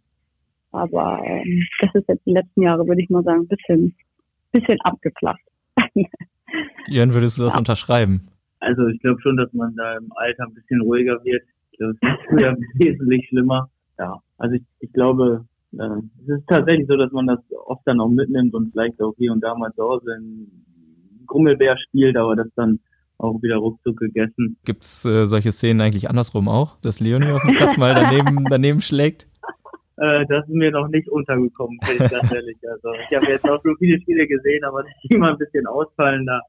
Aber 0.71 1.21
ähm, 1.25 1.65
das 1.81 1.95
ist 1.95 2.07
jetzt 2.07 2.25
die 2.25 2.33
letzten 2.33 2.61
Jahre, 2.61 2.87
würde 2.87 3.01
ich 3.01 3.09
mal 3.09 3.23
sagen, 3.23 3.41
ein 3.41 3.47
bisschen, 3.47 3.95
bisschen 4.51 4.79
abgeflacht. 4.81 5.41
Jörn, 6.87 7.13
würdest 7.13 7.37
du 7.37 7.43
das 7.43 7.53
ja. 7.53 7.59
unterschreiben? 7.59 8.27
Also 8.59 8.87
ich 8.87 8.99
glaube 9.01 9.21
schon, 9.21 9.37
dass 9.37 9.51
man 9.53 9.75
da 9.75 9.97
im 9.97 10.11
Alter 10.15 10.45
ein 10.45 10.53
bisschen 10.53 10.81
ruhiger 10.81 11.23
wird. 11.23 11.43
Ich 11.71 11.77
glaube, 11.77 11.95
es 11.99 12.09
ist 12.09 12.29
früher 12.29 12.55
wesentlich 12.75 13.27
schlimmer. 13.27 13.69
Ja, 13.97 14.19
also 14.37 14.55
ich, 14.55 14.63
ich 14.79 14.93
glaube, 14.93 15.45
äh, 15.73 15.83
es 16.23 16.39
ist 16.39 16.47
tatsächlich 16.47 16.87
so, 16.87 16.95
dass 16.95 17.11
man 17.11 17.27
das 17.27 17.39
oft 17.65 17.81
dann 17.85 17.99
auch 17.99 18.09
mitnimmt 18.09 18.53
und 18.53 18.71
vielleicht 18.71 19.01
auch 19.01 19.13
hier 19.17 19.31
und 19.31 19.41
da 19.41 19.55
mal 19.55 19.71
zu 19.73 19.83
Hause 19.83 20.15
in 20.17 20.47
Grummelbär 21.27 21.77
spielt, 21.77 22.17
aber 22.17 22.35
das 22.35 22.47
dann 22.55 22.79
auch 23.17 23.41
wieder 23.41 23.57
ruckzuck 23.57 23.97
gegessen. 23.97 24.57
Gibt's 24.65 25.05
äh, 25.05 25.27
solche 25.27 25.51
Szenen 25.51 25.81
eigentlich 25.81 26.09
andersrum 26.09 26.49
auch, 26.49 26.79
dass 26.81 26.99
Leonie 26.99 27.31
auf 27.31 27.41
dem 27.43 27.55
Platz 27.55 27.77
mal 27.77 27.93
daneben, 27.93 28.45
daneben 28.49 28.81
schlägt? 28.81 29.27
Äh, 30.01 30.25
das 30.25 30.47
ist 30.47 30.55
mir 30.55 30.71
noch 30.71 30.87
nicht 30.87 31.07
untergekommen, 31.09 31.77
bin 31.85 32.03
ich 32.03 32.11
ganz 32.11 32.31
ehrlich. 32.33 32.57
Also 32.67 32.91
ich 33.07 33.15
habe 33.15 33.27
jetzt 33.27 33.47
auch 33.47 33.61
so 33.63 33.75
viele 33.77 34.01
Spiele 34.01 34.25
gesehen, 34.25 34.63
aber 34.63 34.81
dass 34.83 34.93
die 35.03 35.13
immer 35.13 35.29
ein 35.29 35.37
bisschen 35.37 35.67
ausfallender 35.67 36.41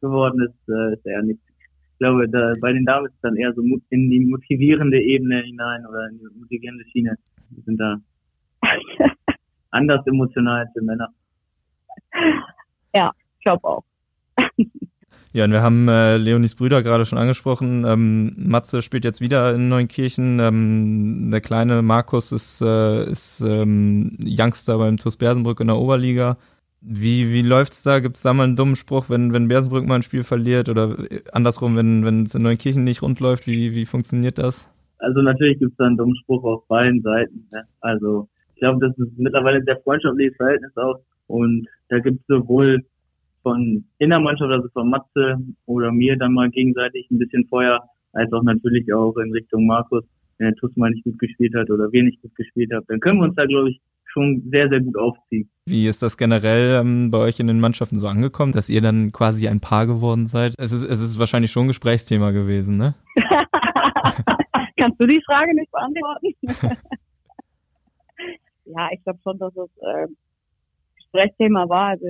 geworden 0.00 0.40
ist, 0.40 0.68
äh, 0.74 0.94
ist 0.94 1.04
eher 1.04 1.22
nicht. 1.22 1.40
Ich 1.92 1.98
glaube, 1.98 2.26
da, 2.30 2.54
bei 2.60 2.72
den 2.72 2.86
Damen 2.86 3.06
ist 3.06 3.14
es 3.14 3.20
dann 3.20 3.36
eher 3.36 3.52
so 3.52 3.62
in 3.90 4.10
die 4.10 4.20
motivierende 4.20 4.98
Ebene 4.98 5.42
hinein 5.42 5.86
oder 5.86 6.08
in 6.08 6.18
die 6.18 6.40
motivierende 6.40 6.84
Schiene. 6.86 7.14
Die 7.50 7.60
sind 7.60 7.78
da 7.78 7.98
anders 9.70 10.06
emotional 10.06 10.60
als 10.60 10.72
die 10.72 10.84
Männer. 10.84 11.08
Ja, 12.94 13.12
ich 13.36 13.44
glaube 13.44 13.64
auch. 13.68 13.84
Ja, 15.34 15.46
und 15.46 15.50
wir 15.50 15.62
haben 15.62 15.88
äh, 15.88 16.16
Leonis 16.16 16.54
Brüder 16.54 16.84
gerade 16.84 17.04
schon 17.04 17.18
angesprochen. 17.18 17.84
Ähm, 17.84 18.34
Matze 18.36 18.82
spielt 18.82 19.04
jetzt 19.04 19.20
wieder 19.20 19.52
in 19.52 19.68
Neunkirchen. 19.68 20.38
Ähm, 20.38 21.28
der 21.32 21.40
kleine 21.40 21.82
Markus 21.82 22.30
ist, 22.30 22.60
äh, 22.60 23.10
ist 23.10 23.40
ähm, 23.40 24.16
Youngster 24.24 24.78
beim 24.78 24.96
TuS 24.96 25.16
Bersenbrück 25.16 25.58
in 25.58 25.66
der 25.66 25.76
Oberliga. 25.76 26.36
Wie, 26.80 27.32
wie 27.32 27.42
läuft's 27.42 27.82
da? 27.82 27.98
Gibt's 27.98 28.22
da 28.22 28.32
mal 28.32 28.44
einen 28.44 28.54
dummen 28.54 28.76
Spruch, 28.76 29.10
wenn, 29.10 29.32
wenn 29.32 29.48
Bersenbrück 29.48 29.84
mal 29.84 29.96
ein 29.96 30.02
Spiel 30.02 30.22
verliert 30.22 30.68
oder 30.68 30.96
andersrum, 31.32 31.76
wenn 31.76 32.22
es 32.22 32.36
in 32.36 32.42
Neunkirchen 32.42 32.84
nicht 32.84 33.02
rund 33.02 33.18
läuft? 33.18 33.48
Wie, 33.48 33.74
wie 33.74 33.86
funktioniert 33.86 34.38
das? 34.38 34.70
Also 34.98 35.20
natürlich 35.20 35.58
gibt's 35.58 35.76
da 35.78 35.86
einen 35.86 35.96
dummen 35.96 36.14
Spruch 36.14 36.44
auf 36.44 36.64
beiden 36.68 37.02
Seiten. 37.02 37.48
Ne? 37.52 37.64
Also 37.80 38.28
ich 38.54 38.60
glaube, 38.60 38.86
das 38.86 38.96
ist 38.96 39.18
mittlerweile 39.18 39.56
ein 39.56 39.64
sehr 39.64 39.80
freundschaftliches 39.82 40.36
Verhältnis 40.36 40.76
auch. 40.76 41.00
Und 41.26 41.66
da 41.88 41.98
gibt's 41.98 42.24
sowohl 42.28 42.84
von 43.44 43.84
Innermannschaft, 43.98 44.50
also 44.50 44.68
von 44.72 44.90
Matze 44.90 45.36
oder 45.66 45.92
mir 45.92 46.16
dann 46.16 46.32
mal 46.32 46.50
gegenseitig 46.50 47.08
ein 47.10 47.18
bisschen 47.18 47.46
Feuer, 47.46 47.78
als 48.12 48.32
auch 48.32 48.42
natürlich 48.42 48.92
auch 48.92 49.16
in 49.18 49.30
Richtung 49.30 49.66
Markus, 49.66 50.02
wenn 50.38 50.48
der 50.48 50.56
TUS 50.56 50.74
mal 50.76 50.90
nicht 50.90 51.04
gut 51.04 51.18
gespielt 51.20 51.54
hat 51.54 51.70
oder 51.70 51.92
wir 51.92 52.02
nicht 52.02 52.20
gut 52.22 52.34
gespielt 52.34 52.72
haben, 52.74 52.84
dann 52.88 52.98
können 52.98 53.18
wir 53.18 53.24
uns 53.24 53.36
da, 53.36 53.44
glaube 53.44 53.70
ich, 53.70 53.80
schon 54.06 54.42
sehr, 54.52 54.68
sehr 54.70 54.80
gut 54.80 54.96
aufziehen. 54.96 55.48
Wie 55.66 55.86
ist 55.86 56.02
das 56.02 56.16
generell 56.16 56.80
ähm, 56.80 57.10
bei 57.10 57.18
euch 57.18 57.38
in 57.40 57.48
den 57.48 57.60
Mannschaften 57.60 57.98
so 57.98 58.08
angekommen, 58.08 58.52
dass 58.52 58.68
ihr 58.68 58.80
dann 58.80 59.12
quasi 59.12 59.48
ein 59.48 59.60
Paar 59.60 59.86
geworden 59.86 60.26
seid? 60.26 60.54
Es 60.58 60.72
ist, 60.72 60.82
es 60.82 61.00
ist 61.00 61.18
wahrscheinlich 61.18 61.50
schon 61.50 61.64
ein 61.64 61.68
Gesprächsthema 61.68 62.30
gewesen, 62.30 62.76
ne? 62.76 62.94
Kannst 64.80 65.00
du 65.00 65.06
die 65.06 65.22
Frage 65.26 65.54
nicht 65.54 65.70
beantworten? 65.70 66.34
ja, 68.66 68.88
ich 68.92 69.02
glaube 69.02 69.18
schon, 69.22 69.38
dass 69.38 69.56
es 69.56 69.70
äh, 69.82 70.06
Gesprächsthema 70.96 71.68
war. 71.68 71.90
Also 71.90 72.06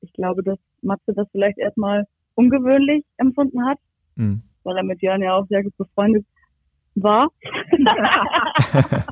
ich 0.00 0.12
glaube, 0.12 0.42
dass 0.42 0.58
Matze 0.82 1.12
das 1.14 1.28
vielleicht 1.32 1.58
erstmal 1.58 2.04
ungewöhnlich 2.34 3.04
empfunden 3.16 3.64
hat, 3.66 3.78
mhm. 4.16 4.42
weil 4.64 4.76
er 4.76 4.84
mit 4.84 5.02
Jörn 5.02 5.22
ja 5.22 5.34
auch 5.34 5.46
sehr 5.48 5.62
gut 5.62 5.76
befreundet 5.76 6.26
war. 6.94 7.28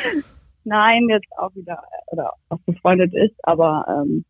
Nein, 0.64 1.08
jetzt 1.08 1.30
auch 1.38 1.54
wieder 1.54 1.82
oder 2.08 2.32
auch 2.48 2.58
befreundet 2.66 3.14
ist, 3.14 3.36
aber 3.44 3.86
ähm, 3.88 4.24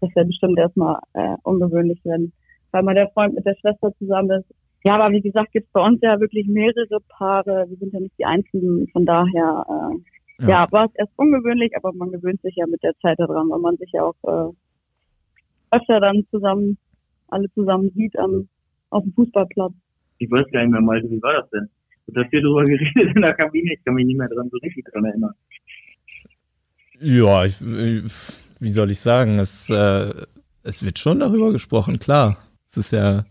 das 0.00 0.14
wäre 0.14 0.26
bestimmt 0.26 0.58
erstmal 0.58 0.98
äh, 1.14 1.36
ungewöhnlich, 1.42 2.00
wenn 2.04 2.32
weil 2.72 2.82
mal 2.82 2.94
der 2.94 3.10
Freund 3.10 3.34
mit 3.34 3.46
der 3.46 3.54
Schwester 3.60 3.92
zusammen 3.98 4.30
ist. 4.40 4.54
Ja, 4.84 4.96
aber 4.96 5.12
wie 5.12 5.20
gesagt, 5.20 5.52
gibt 5.52 5.66
es 5.66 5.72
bei 5.72 5.84
uns 5.84 6.00
ja 6.02 6.18
wirklich 6.18 6.48
mehrere 6.48 6.98
Paare. 7.08 7.66
Wir 7.68 7.76
sind 7.76 7.92
ja 7.92 8.00
nicht 8.00 8.18
die 8.18 8.24
einzigen. 8.24 8.88
Von 8.92 9.06
daher, 9.06 9.64
äh, 9.68 10.44
ja. 10.44 10.48
ja, 10.48 10.66
war 10.72 10.86
es 10.86 10.94
erst 10.96 11.12
ungewöhnlich, 11.16 11.76
aber 11.76 11.92
man 11.92 12.10
gewöhnt 12.10 12.40
sich 12.42 12.56
ja 12.56 12.66
mit 12.66 12.82
der 12.82 12.94
Zeit 13.00 13.18
daran, 13.20 13.48
weil 13.50 13.60
man 13.60 13.76
sich 13.76 13.92
ja 13.92 14.02
auch 14.02 14.16
äh, 14.24 14.52
öfter 15.72 16.00
dann 16.00 16.24
zusammen, 16.30 16.78
alle 17.28 17.50
zusammen 17.54 17.90
sieht 17.94 18.16
am, 18.18 18.48
auf 18.90 19.02
dem 19.02 19.12
Fußballplatz. 19.14 19.72
Ich 20.18 20.30
weiß 20.30 20.46
gar 20.52 20.62
nicht 20.62 20.72
mehr, 20.72 20.80
Malte, 20.80 21.10
wie 21.10 21.22
war 21.22 21.40
das 21.40 21.50
denn? 21.50 21.68
Du 22.08 22.20
hast 22.20 22.30
hier 22.30 22.42
drüber 22.42 22.64
geredet 22.64 23.16
in 23.16 23.22
der 23.22 23.34
Kabine, 23.34 23.74
ich 23.74 23.84
kann 23.84 23.94
mich 23.94 24.06
nicht 24.06 24.18
mehr 24.18 24.28
dran 24.28 24.48
so 24.50 24.58
richtig 24.58 24.84
dran 24.92 25.04
erinnern. 25.04 25.34
Ja, 27.00 27.44
ich, 27.44 27.60
wie 27.60 28.68
soll 28.68 28.90
ich 28.90 29.00
sagen, 29.00 29.38
es, 29.38 29.68
äh, 29.70 30.12
es 30.62 30.84
wird 30.84 30.98
schon 30.98 31.20
darüber 31.20 31.52
gesprochen, 31.52 31.98
klar. 31.98 32.36
Es 32.70 32.76
ist 32.76 32.92
ja, 32.92 33.24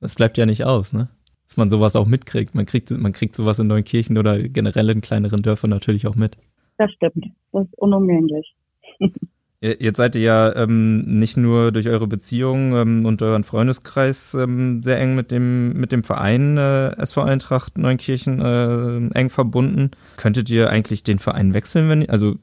es 0.00 0.14
bleibt 0.14 0.36
ja 0.36 0.44
nicht 0.44 0.64
aus, 0.64 0.92
ne? 0.92 1.08
Dass 1.46 1.56
man 1.56 1.70
sowas 1.70 1.96
auch 1.96 2.06
mitkriegt. 2.06 2.54
Man 2.54 2.66
kriegt, 2.66 2.90
man 2.90 3.12
kriegt 3.12 3.34
sowas 3.34 3.58
in 3.58 3.68
Neunkirchen 3.68 4.18
oder 4.18 4.38
generell 4.38 4.90
in 4.90 5.00
kleineren 5.00 5.40
Dörfern 5.40 5.70
natürlich 5.70 6.06
auch 6.06 6.14
mit. 6.14 6.36
Das 6.76 6.92
stimmt. 6.92 7.26
Das 7.52 7.64
ist 7.64 7.78
unumgänglich. 7.78 8.54
Jetzt 9.60 9.96
seid 9.96 10.14
ihr 10.14 10.22
ja 10.22 10.54
ähm, 10.54 11.00
nicht 11.18 11.36
nur 11.36 11.72
durch 11.72 11.88
eure 11.88 12.06
Beziehung 12.06 12.76
ähm, 12.76 13.04
und 13.04 13.20
euren 13.22 13.42
Freundeskreis 13.42 14.34
ähm, 14.34 14.84
sehr 14.84 15.00
eng 15.00 15.16
mit 15.16 15.32
dem 15.32 15.72
mit 15.72 15.90
dem 15.90 16.04
Verein 16.04 16.56
äh, 16.56 16.90
SV 16.96 17.22
Eintracht 17.22 17.76
Neunkirchen 17.76 18.40
äh, 18.40 19.18
eng 19.18 19.30
verbunden. 19.30 19.90
Könntet 20.16 20.48
ihr 20.48 20.70
eigentlich 20.70 21.02
den 21.02 21.18
Verein 21.18 21.54
wechseln, 21.54 21.88
wenn 21.88 22.08
also 22.08 22.36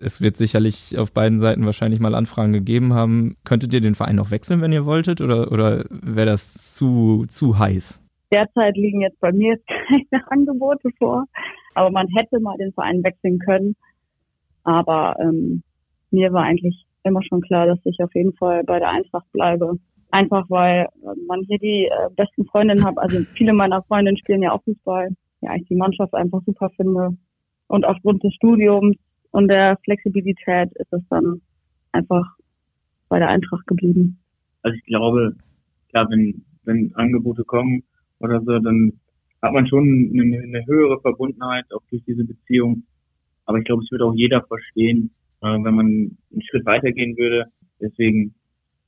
es 0.00 0.22
wird 0.22 0.38
sicherlich 0.38 0.96
auf 0.98 1.12
beiden 1.12 1.38
Seiten 1.38 1.66
wahrscheinlich 1.66 2.00
mal 2.00 2.14
Anfragen 2.14 2.54
gegeben 2.54 2.94
haben. 2.94 3.36
Könntet 3.44 3.74
ihr 3.74 3.82
den 3.82 3.94
Verein 3.94 4.16
noch 4.16 4.30
wechseln, 4.30 4.62
wenn 4.62 4.72
ihr 4.72 4.86
wolltet, 4.86 5.20
oder 5.20 5.52
oder 5.52 5.84
wäre 5.90 6.26
das 6.26 6.74
zu 6.74 7.26
zu 7.28 7.58
heiß? 7.58 8.00
Derzeit 8.32 8.74
liegen 8.78 9.02
jetzt 9.02 9.20
bei 9.20 9.32
mir 9.32 9.58
keine 9.66 10.30
Angebote 10.30 10.88
vor, 10.96 11.26
aber 11.74 11.90
man 11.90 12.08
hätte 12.16 12.40
mal 12.40 12.56
den 12.56 12.72
Verein 12.72 13.04
wechseln 13.04 13.38
können. 13.38 13.76
Aber 14.62 15.16
ähm, 15.20 15.62
mir 16.14 16.32
war 16.32 16.44
eigentlich 16.44 16.86
immer 17.02 17.22
schon 17.22 17.40
klar, 17.42 17.66
dass 17.66 17.78
ich 17.84 17.98
auf 18.02 18.14
jeden 18.14 18.34
Fall 18.34 18.64
bei 18.64 18.78
der 18.78 18.90
Eintracht 18.90 19.30
bleibe. 19.32 19.78
Einfach 20.10 20.48
weil 20.48 20.88
man 21.26 21.42
hier 21.42 21.58
die 21.58 21.86
äh, 21.86 22.08
besten 22.16 22.46
Freundinnen 22.46 22.84
hat. 22.84 22.96
Also 22.98 23.18
viele 23.34 23.52
meiner 23.52 23.82
Freundinnen 23.82 24.16
spielen 24.16 24.42
ja 24.42 24.52
auch 24.52 24.62
Fußball. 24.62 25.08
Ja, 25.40 25.54
ich 25.56 25.66
die 25.68 25.76
Mannschaft 25.76 26.14
einfach 26.14 26.40
super 26.46 26.70
finde. 26.76 27.16
Und 27.66 27.84
aufgrund 27.84 28.22
des 28.22 28.32
Studiums 28.34 28.96
und 29.32 29.50
der 29.50 29.76
Flexibilität 29.84 30.70
ist 30.76 30.92
es 30.92 31.02
dann 31.10 31.42
einfach 31.92 32.24
bei 33.08 33.18
der 33.18 33.28
Eintracht 33.28 33.66
geblieben. 33.66 34.18
Also 34.62 34.76
ich 34.76 34.84
glaube, 34.84 35.34
klar, 35.88 36.06
wenn, 36.10 36.44
wenn 36.64 36.94
Angebote 36.94 37.44
kommen 37.44 37.82
oder 38.20 38.40
so, 38.40 38.58
dann 38.58 38.92
hat 39.42 39.52
man 39.52 39.66
schon 39.66 40.10
eine, 40.12 40.40
eine 40.40 40.66
höhere 40.66 41.00
Verbundenheit 41.00 41.66
auch 41.74 41.82
durch 41.90 42.02
diese 42.04 42.24
Beziehung. 42.24 42.84
Aber 43.44 43.58
ich 43.58 43.64
glaube, 43.64 43.82
es 43.82 43.90
wird 43.90 44.02
auch 44.02 44.14
jeder 44.14 44.42
verstehen, 44.42 45.10
wenn 45.52 45.74
man 45.74 45.86
einen 45.86 46.42
Schritt 46.48 46.66
weitergehen 46.66 47.16
würde. 47.16 47.46
Deswegen 47.80 48.34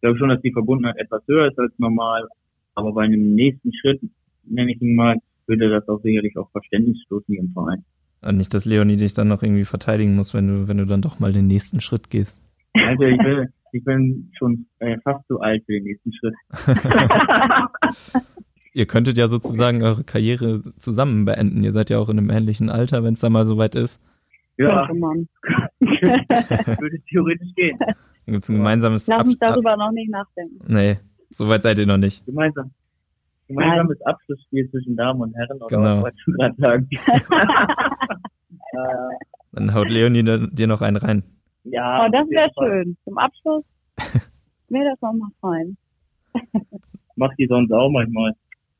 glaube 0.00 0.16
ich 0.16 0.18
schon, 0.20 0.28
dass 0.28 0.40
die 0.42 0.52
Verbundenheit 0.52 0.96
etwas 0.98 1.22
höher 1.26 1.48
ist 1.48 1.58
als 1.58 1.72
normal. 1.78 2.26
Aber 2.74 2.92
bei 2.92 3.04
einem 3.04 3.34
nächsten 3.34 3.72
Schritt, 3.74 4.00
nenne 4.44 4.72
ich 4.72 4.80
ihn 4.80 4.94
mal, 4.94 5.16
würde 5.46 5.70
das 5.70 5.88
auch 5.88 6.00
sicherlich 6.02 6.36
auch 6.36 6.50
Verständnis 6.50 7.00
stoßen 7.06 7.34
im 7.34 7.52
Verein. 7.52 7.84
Und 8.22 8.38
nicht, 8.38 8.52
dass 8.54 8.64
Leonie 8.64 8.96
dich 8.96 9.14
dann 9.14 9.28
noch 9.28 9.42
irgendwie 9.42 9.64
verteidigen 9.64 10.16
muss, 10.16 10.34
wenn 10.34 10.48
du, 10.48 10.68
wenn 10.68 10.78
du 10.78 10.86
dann 10.86 11.02
doch 11.02 11.20
mal 11.20 11.32
den 11.32 11.46
nächsten 11.46 11.80
Schritt 11.80 12.10
gehst. 12.10 12.40
Also 12.74 13.04
ich 13.04 13.18
bin, 13.18 13.48
ich 13.72 13.84
bin 13.84 14.30
schon 14.36 14.66
äh, 14.80 14.96
fast 15.04 15.26
zu 15.28 15.40
alt 15.40 15.62
für 15.64 15.72
den 15.72 15.84
nächsten 15.84 16.12
Schritt. 16.12 16.34
Ihr 18.76 18.84
könntet 18.84 19.16
ja 19.16 19.26
sozusagen 19.26 19.82
eure 19.82 20.04
Karriere 20.04 20.60
zusammen 20.78 21.24
beenden. 21.24 21.64
Ihr 21.64 21.72
seid 21.72 21.88
ja 21.88 21.98
auch 21.98 22.10
in 22.10 22.18
einem 22.18 22.28
ähnlichen 22.28 22.68
Alter, 22.68 23.02
wenn 23.02 23.14
es 23.14 23.20
da 23.20 23.30
mal 23.30 23.46
soweit 23.46 23.74
ist. 23.74 24.02
Ja, 24.58 24.86
würde 26.80 26.98
theoretisch 27.08 27.54
gehen. 27.54 27.78
Dann 27.78 27.94
gibt 28.26 28.44
es 28.44 28.50
ein 28.50 28.56
gemeinsames 28.56 29.06
Lass 29.06 29.22
uns 29.22 29.38
darüber 29.38 29.76
noch 29.76 29.92
nicht 29.92 30.10
nachdenken. 30.10 30.58
Nee, 30.66 30.98
soweit 31.30 31.62
seid 31.62 31.78
ihr 31.78 31.86
noch 31.86 31.96
nicht. 31.96 32.24
Gemeinsam. 32.26 32.70
Gemeinsames 33.48 33.98
Nein. 34.04 34.14
Abschlussspiel 34.14 34.70
zwischen 34.70 34.96
Damen 34.96 35.20
und 35.20 35.34
Herren 35.34 35.62
oder 35.62 35.76
genau. 35.76 36.02
was 36.02 36.14
du 36.24 36.32
gerade 36.32 36.54
sagen. 36.58 36.88
Dann 39.52 39.72
haut 39.72 39.88
Leonie 39.88 40.24
dir 40.50 40.66
noch 40.66 40.82
einen 40.82 40.96
rein. 40.96 41.22
Ja. 41.64 42.04
Oh, 42.04 42.10
das 42.10 42.28
wäre 42.28 42.50
schön. 42.58 42.96
Zum 43.04 43.18
Abschluss 43.18 43.64
wäre 44.68 44.90
das 44.90 45.02
auch 45.02 45.14
mal 45.14 45.30
fein. 45.40 45.76
Macht 47.14 47.38
die 47.38 47.46
sonst 47.46 47.72
auch 47.72 47.88
manchmal 47.90 48.32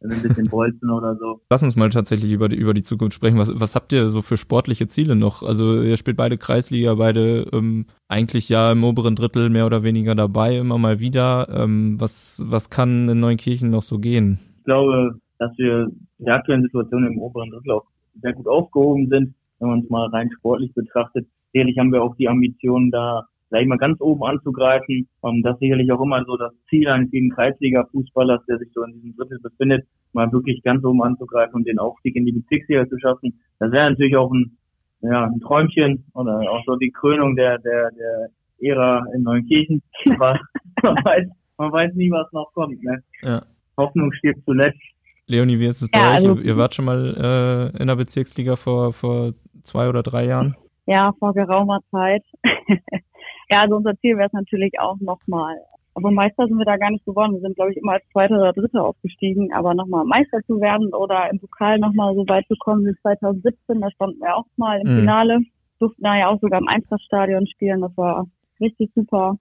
ein 0.03 0.23
bisschen 0.23 0.49
bolzen 0.49 0.91
oder 0.91 1.17
so. 1.17 1.41
Lass 1.51 1.63
uns 1.63 1.77
mal 1.77 1.91
tatsächlich 1.91 2.33
über 2.33 2.49
die, 2.49 2.57
über 2.57 2.75
die 2.75 2.83
Zukunft 2.83 3.15
sprechen. 3.15 3.39
Was, 3.39 3.51
was 3.59 3.75
habt 3.75 3.93
ihr 3.93 4.09
so 4.09 4.23
für 4.23 4.37
sportliche 4.37 4.87
Ziele 4.87 5.17
noch? 5.17 5.43
Also 5.43 5.83
ihr 5.83 5.97
spielt 5.97 6.17
beide 6.17 6.39
Kreisliga, 6.39 6.95
beide 6.95 7.47
ähm, 7.53 7.87
eigentlich 8.09 8.49
ja 8.49 8.73
im 8.73 8.85
oberen 8.85 9.17
Drittel 9.17 9.51
mehr 9.51 9.67
oder 9.67 9.83
weniger 9.83 10.15
dabei, 10.15 10.59
immer 10.59 10.79
mal 10.79 11.01
wieder. 11.01 11.49
Ähm, 11.51 11.97
was, 11.99 12.45
was 12.47 12.71
kann 12.71 13.09
in 13.09 13.21
Neunkirchen 13.21 13.71
noch 13.71 13.83
so 13.83 13.99
gehen? 13.99 14.39
Ich 14.59 14.65
glaube, 14.65 15.19
dass 15.39 15.53
wir 15.57 15.91
in 16.19 16.25
der 16.25 16.35
aktuellen 16.35 16.63
Situation 16.63 17.07
im 17.07 17.19
oberen 17.19 17.51
Drittel 17.51 17.73
auch 17.73 17.87
sehr 18.21 18.33
gut 18.33 18.47
aufgehoben 18.49 19.09
sind, 19.09 19.35
wenn 19.59 19.69
man 19.69 19.81
es 19.81 19.91
mal 19.91 20.09
rein 20.09 20.31
sportlich 20.39 20.73
betrachtet. 20.75 21.27
Sicherlich 21.53 21.79
haben 21.79 21.93
wir 21.93 22.03
auch 22.03 22.17
die 22.17 22.29
Ambition, 22.29 22.91
da 22.91 23.27
sag 23.51 23.61
ich 23.61 23.69
mal, 23.69 23.79
ganz 23.79 24.01
oben 24.01 24.25
anzugreifen. 24.25 25.09
Und 25.21 25.43
das 25.43 25.55
ist 25.55 25.61
sicherlich 25.61 25.91
auch 25.93 26.01
immer 26.01 26.25
so 26.25 26.37
das 26.37 26.53
Ziel 26.69 26.89
eines 26.89 27.11
jeden 27.13 27.31
Kreisliga-Fußballers, 27.31 28.45
der 28.47 28.59
sich 28.59 28.69
so 28.75 28.83
in 28.83 28.93
diesem 28.95 29.17
Drittel 29.17 29.39
befindet, 29.41 29.87
mal 30.13 30.31
wirklich 30.33 30.63
ganz 30.63 30.85
oben 30.85 31.03
anzugreifen 31.03 31.55
und 31.55 31.67
den 31.67 31.79
Aufstieg 31.79 32.17
in 32.17 32.27
die 32.27 32.33
Bezirksliga 32.33 32.89
zu 32.89 32.99
schaffen. 32.99 33.41
Das 33.59 33.71
wäre 33.73 33.91
natürlich 33.91 34.17
auch 34.17 34.33
ein, 34.33 34.57
ja, 35.03 35.25
ein 35.25 35.41
Träumchen 35.41 36.05
oder 36.15 36.41
auch 36.51 36.65
so 36.67 36.77
die 36.77 36.91
Krönung 36.91 37.37
der, 37.37 37.59
der, 37.59 37.91
der 37.93 38.29
Ära 38.61 39.05
in 39.15 39.23
Neunkirchen. 39.23 39.83
Aber 40.11 40.41
man 40.83 40.97
weiß, 40.97 41.29
man 41.59 41.73
weiß 41.73 41.95
nie, 41.95 42.11
was 42.11 42.31
noch 42.33 42.53
kommt. 42.53 42.83
Ne? 42.83 43.03
Ja. 43.23 43.43
Hoffnung 43.77 44.13
stirbt 44.13 44.45
zuletzt. 44.45 44.81
Leonie, 45.27 45.59
wie 45.59 45.67
ist 45.67 45.83
es 45.83 45.91
bei 45.91 45.99
ja, 45.99 46.11
euch? 46.11 46.15
Also, 46.17 46.39
ihr 46.39 46.57
wart 46.57 46.75
schon 46.75 46.85
mal 46.85 47.73
äh, 47.75 47.83
in 47.83 47.89
der 47.89 47.97
Bezirksliga 47.97 48.57
vor, 48.57 48.93
vor 48.93 49.33
zwei 49.65 49.89
oder 49.89 50.03
drei 50.03 50.27
Jahren? 50.27 50.57
Ja, 50.87 51.13
vor 51.19 51.35
geraumer 51.35 51.81
Zeit. 51.91 52.23
Ja, 53.51 53.61
also 53.63 53.77
unser 53.77 53.97
Ziel 53.99 54.17
wäre 54.17 54.27
es 54.27 54.33
natürlich 54.33 54.79
auch 54.81 54.99
nochmal. 55.01 55.57
Aber 55.95 56.11
Meister 56.11 56.47
sind 56.47 56.59
wir 56.59 56.67
da 56.67 56.77
gar 56.77 56.91
nicht 56.91 57.07
geworden. 57.07 57.33
Wir 57.33 57.41
sind, 57.41 57.57
glaube 57.57 57.73
ich, 57.73 57.79
immer 57.79 57.93
als 57.93 58.05
Zweiter 58.13 58.37
oder 58.37 58.53
Dritter 58.53 58.85
aufgestiegen. 58.85 59.53
Aber 59.55 59.75
nochmal 59.75 60.05
Meister 60.05 60.41
zu 60.47 60.61
werden 60.61 60.93
oder 60.93 61.31
im 61.31 61.41
Pokal 61.41 61.79
nochmal 61.79 62.15
so 62.15 62.29
weit 62.29 62.47
zu 62.49 62.55
kommen 62.59 62.85
wie 62.85 62.95
2017, 63.01 63.81
da 63.81 63.91
standen 63.91 64.21
wir 64.21 64.37
auch 64.37 64.45
mal 64.57 64.79
im 64.85 64.93
mhm. 64.93 64.99
Finale. 65.01 65.39
Durften 65.79 66.03
da 66.03 66.17
ja 66.17 66.29
auch 66.29 66.41
sogar 66.41 66.61
im 66.61 66.69
Eintrachtstadion 66.69 67.47
spielen. 67.47 67.81
Das 67.81 67.97
war 67.97 68.27
richtig 68.61 68.91
super. 68.95 69.37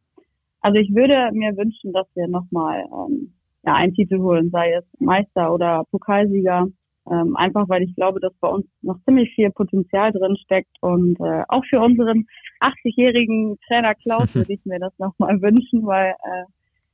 Also 0.62 0.82
ich 0.82 0.96
würde 0.96 1.30
mir 1.34 1.56
wünschen, 1.58 1.92
dass 1.92 2.08
wir 2.16 2.28
nochmal 2.28 2.86
ähm, 2.86 3.34
ja, 3.66 3.74
einen 3.74 3.94
Titel 3.94 4.20
holen, 4.20 4.50
sei 4.50 4.74
es 4.74 4.86
Meister 5.00 5.54
oder 5.54 5.84
Pokalsieger. 5.92 6.68
Ähm, 7.10 7.36
einfach 7.36 7.70
weil 7.70 7.84
ich 7.84 7.96
glaube, 7.96 8.20
dass 8.20 8.34
bei 8.40 8.48
uns 8.48 8.66
noch 8.82 8.98
ziemlich 9.06 9.34
viel 9.36 9.52
Potenzial 9.52 10.12
drin 10.12 10.38
steckt 10.38 10.76
und 10.82 11.20
äh, 11.20 11.44
auch 11.50 11.64
für 11.70 11.80
unseren 11.80 12.26
80-jährigen 12.62 13.58
Trainer 13.68 13.94
Klaus 13.96 14.34
würde 14.36 14.54
ich 14.54 14.66
mir 14.66 14.80
das 14.80 14.94
nochmal 14.98 15.40
wünschen, 15.42 15.86
weil 15.86 16.12
äh, 16.12 16.46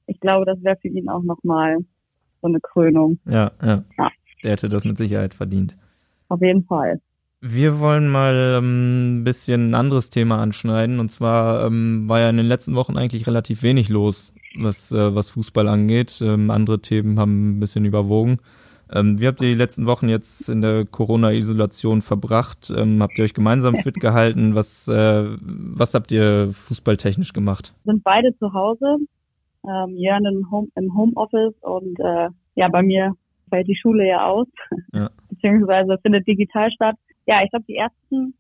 ich 0.08 0.20
glaube, 0.20 0.46
das 0.46 0.62
wäre 0.64 0.78
für 0.82 0.90
ihn 0.90 1.10
auch 1.10 1.24
nochmal 1.24 1.78
so 2.42 2.48
eine 2.48 2.60
Krönung. 2.60 3.20
Ja, 3.26 3.52
ja, 3.62 3.84
ja. 3.98 4.10
Der 4.44 4.52
hätte 4.52 4.70
das 4.70 4.84
mit 4.84 4.98
Sicherheit 4.98 5.34
verdient. 5.34 5.78
Auf 6.28 6.42
jeden 6.42 6.66
Fall. 6.66 7.00
Wir 7.44 7.80
wollen 7.80 8.08
mal 8.08 8.58
ähm, 8.60 9.22
ein 9.22 9.24
bisschen 9.24 9.72
ein 9.72 9.76
anderes 9.76 10.12
Thema 10.12 10.40
anschneiden. 10.40 11.00
Und 11.00 11.10
zwar 11.10 11.66
ähm, 11.66 12.08
war 12.08 12.20
ja 12.20 12.30
in 12.30 12.38
den 12.38 12.46
letzten 12.46 12.76
Wochen 12.76 12.98
eigentlich 12.98 13.26
relativ 13.26 13.64
wenig 13.64 13.90
los, 13.90 14.34
was, 14.56 14.92
äh, 14.92 15.16
was 15.16 15.32
Fußball 15.32 15.68
angeht. 15.68 16.22
Ähm, 16.22 16.52
andere 16.52 16.82
Themen 16.82 17.20
haben 17.20 17.58
ein 17.58 17.60
bisschen 17.60 17.86
überwogen. 17.86 18.40
Ähm, 18.94 19.20
wie 19.20 19.28
habt 19.28 19.42
ihr 19.42 19.50
die 19.50 19.56
letzten 19.56 19.86
Wochen 19.86 20.10
jetzt 20.10 20.50
in 20.50 20.62
der 20.62 20.86
Corona-Isolation 20.86 22.02
verbracht? 22.02 22.72
Ähm, 22.76 23.02
habt 23.02 23.18
ihr 23.18 23.24
euch 23.24 23.34
gemeinsam 23.34 23.76
fit 23.78 23.96
gehalten? 23.96 24.54
Was, 24.56 24.88
äh, 24.88 25.26
was 25.40 25.94
habt 25.94 26.12
ihr 26.12 26.52
fußballtechnisch 26.54 27.32
gemacht? 27.32 27.74
Sind 27.86 28.04
beide 28.04 28.38
zu 28.38 28.54
Hause. 28.54 28.98
Ähm, 29.66 29.96
Jörn 29.98 30.26
im, 30.26 30.52
Home, 30.52 30.68
im 30.76 30.94
Homeoffice 30.96 31.54
und 31.62 32.00
äh, 32.00 32.30
ja, 32.56 32.68
bei 32.68 32.82
mir 32.82 33.14
fällt 33.50 33.68
die 33.68 33.78
Schule 33.78 34.08
ja 34.08 34.26
aus. 34.26 34.48
Ja. 34.94 35.10
beziehungsweise 35.30 35.98
findet 36.02 36.28
digital 36.28 36.72
statt. 36.72 36.96
Ja, 37.28 37.44
ich 37.44 37.50
glaube, 37.52 37.66
die 37.68 37.78
ersten 37.78 38.34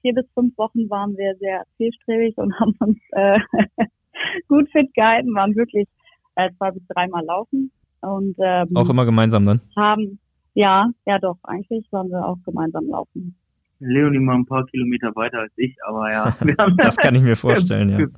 vier 0.00 0.14
bis 0.14 0.26
fünf 0.34 0.56
Wochen 0.58 0.90
waren 0.90 1.16
wir 1.16 1.36
sehr 1.36 1.64
zielstrebig 1.76 2.36
und 2.36 2.52
haben 2.60 2.74
uns 2.80 2.98
äh, 3.12 3.38
gut 4.48 4.68
fit 4.70 4.92
gehalten, 4.94 5.34
waren 5.34 5.54
wirklich 5.54 5.86
äh, 6.34 6.50
zwei 6.58 6.72
bis 6.72 6.82
dreimal 6.88 7.24
laufen 7.24 7.70
und 8.04 8.36
ähm, 8.38 8.68
auch 8.74 8.88
immer 8.88 9.04
gemeinsam 9.04 9.44
dann. 9.44 9.60
Haben 9.76 10.18
ja, 10.54 10.88
ja 11.04 11.18
doch, 11.18 11.38
eigentlich 11.42 11.86
waren 11.90 12.08
wir 12.10 12.24
auch 12.24 12.38
gemeinsam 12.44 12.88
laufen. 12.88 13.34
Leonie 13.80 14.20
mal 14.20 14.36
ein 14.36 14.46
paar 14.46 14.64
Kilometer 14.66 15.14
weiter 15.16 15.40
als 15.40 15.52
ich, 15.56 15.76
aber 15.84 16.10
ja. 16.10 16.36
das 16.78 16.96
kann 16.96 17.14
ich 17.14 17.22
mir 17.22 17.36
vorstellen, 17.36 17.90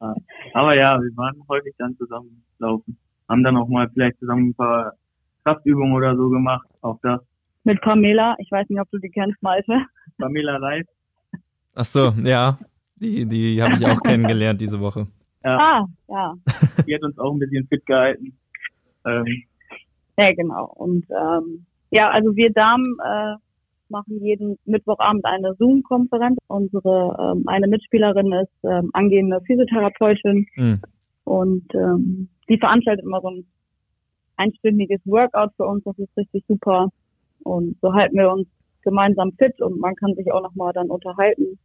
ja. 0.00 0.14
aber 0.54 0.74
ja, 0.74 0.98
wir 1.00 1.16
waren 1.16 1.42
häufig 1.48 1.74
dann 1.78 1.96
zusammen 1.96 2.42
laufen. 2.58 2.96
Haben 3.28 3.44
dann 3.44 3.56
auch 3.58 3.68
mal 3.68 3.88
vielleicht 3.92 4.18
zusammen 4.18 4.48
ein 4.48 4.54
paar 4.54 4.94
Kraftübungen 5.44 5.92
oder 5.94 6.16
so 6.16 6.30
gemacht, 6.30 6.66
auch 6.80 6.98
das. 7.02 7.20
Mit 7.64 7.82
Pamela, 7.82 8.34
ich 8.38 8.50
weiß 8.50 8.66
nicht, 8.70 8.80
ob 8.80 8.90
du 8.90 8.98
die 8.98 9.10
kennst, 9.10 9.42
Malte. 9.42 9.84
Pamela 10.16 10.56
Reis. 10.56 10.86
Ach 11.74 11.84
so, 11.84 12.14
ja, 12.24 12.58
die, 12.96 13.26
die 13.26 13.62
habe 13.62 13.74
ich 13.74 13.84
auch 13.86 14.00
kennengelernt 14.00 14.60
diese 14.60 14.80
Woche. 14.80 15.06
Ja. 15.44 15.56
Ah, 15.58 15.86
ja. 16.08 16.34
Die 16.86 16.94
hat 16.94 17.02
uns 17.02 17.18
auch 17.18 17.32
ein 17.32 17.38
bisschen 17.38 17.66
fit 17.68 17.84
gehalten. 17.86 18.36
Ähm. 19.06 19.44
Ja, 20.18 20.32
genau. 20.32 20.72
Und 20.74 21.06
ähm, 21.10 21.66
ja, 21.90 22.10
also 22.10 22.34
wir 22.34 22.50
Damen 22.52 22.96
äh, 23.04 23.36
machen 23.88 24.20
jeden 24.20 24.58
Mittwochabend 24.64 25.24
eine 25.24 25.54
Zoom-Konferenz. 25.54 26.38
Unsere 26.48 27.16
ähm, 27.36 27.44
eine 27.46 27.68
Mitspielerin 27.68 28.32
ist 28.32 28.52
ähm, 28.64 28.90
angehende 28.92 29.40
Physiotherapeutin 29.46 30.46
mhm. 30.56 30.82
und 31.24 31.64
ähm, 31.74 32.28
die 32.48 32.58
veranstaltet 32.58 33.04
immer 33.04 33.20
so 33.20 33.28
ein 33.28 33.46
einstündiges 34.36 35.00
Workout 35.04 35.52
für 35.56 35.66
uns. 35.66 35.84
Das 35.84 35.98
ist 35.98 36.16
richtig 36.16 36.44
super. 36.46 36.88
Und 37.44 37.76
so 37.80 37.92
halten 37.92 38.16
wir 38.16 38.30
uns 38.32 38.46
gemeinsam 38.82 39.32
fit 39.32 39.60
und 39.60 39.80
man 39.80 39.94
kann 39.96 40.14
sich 40.14 40.30
auch 40.32 40.42
nochmal 40.42 40.72
dann 40.72 40.90
unterhalten. 40.90 41.58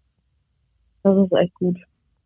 Das 1.04 1.18
ist 1.18 1.34
echt 1.34 1.54
gut. 1.56 1.78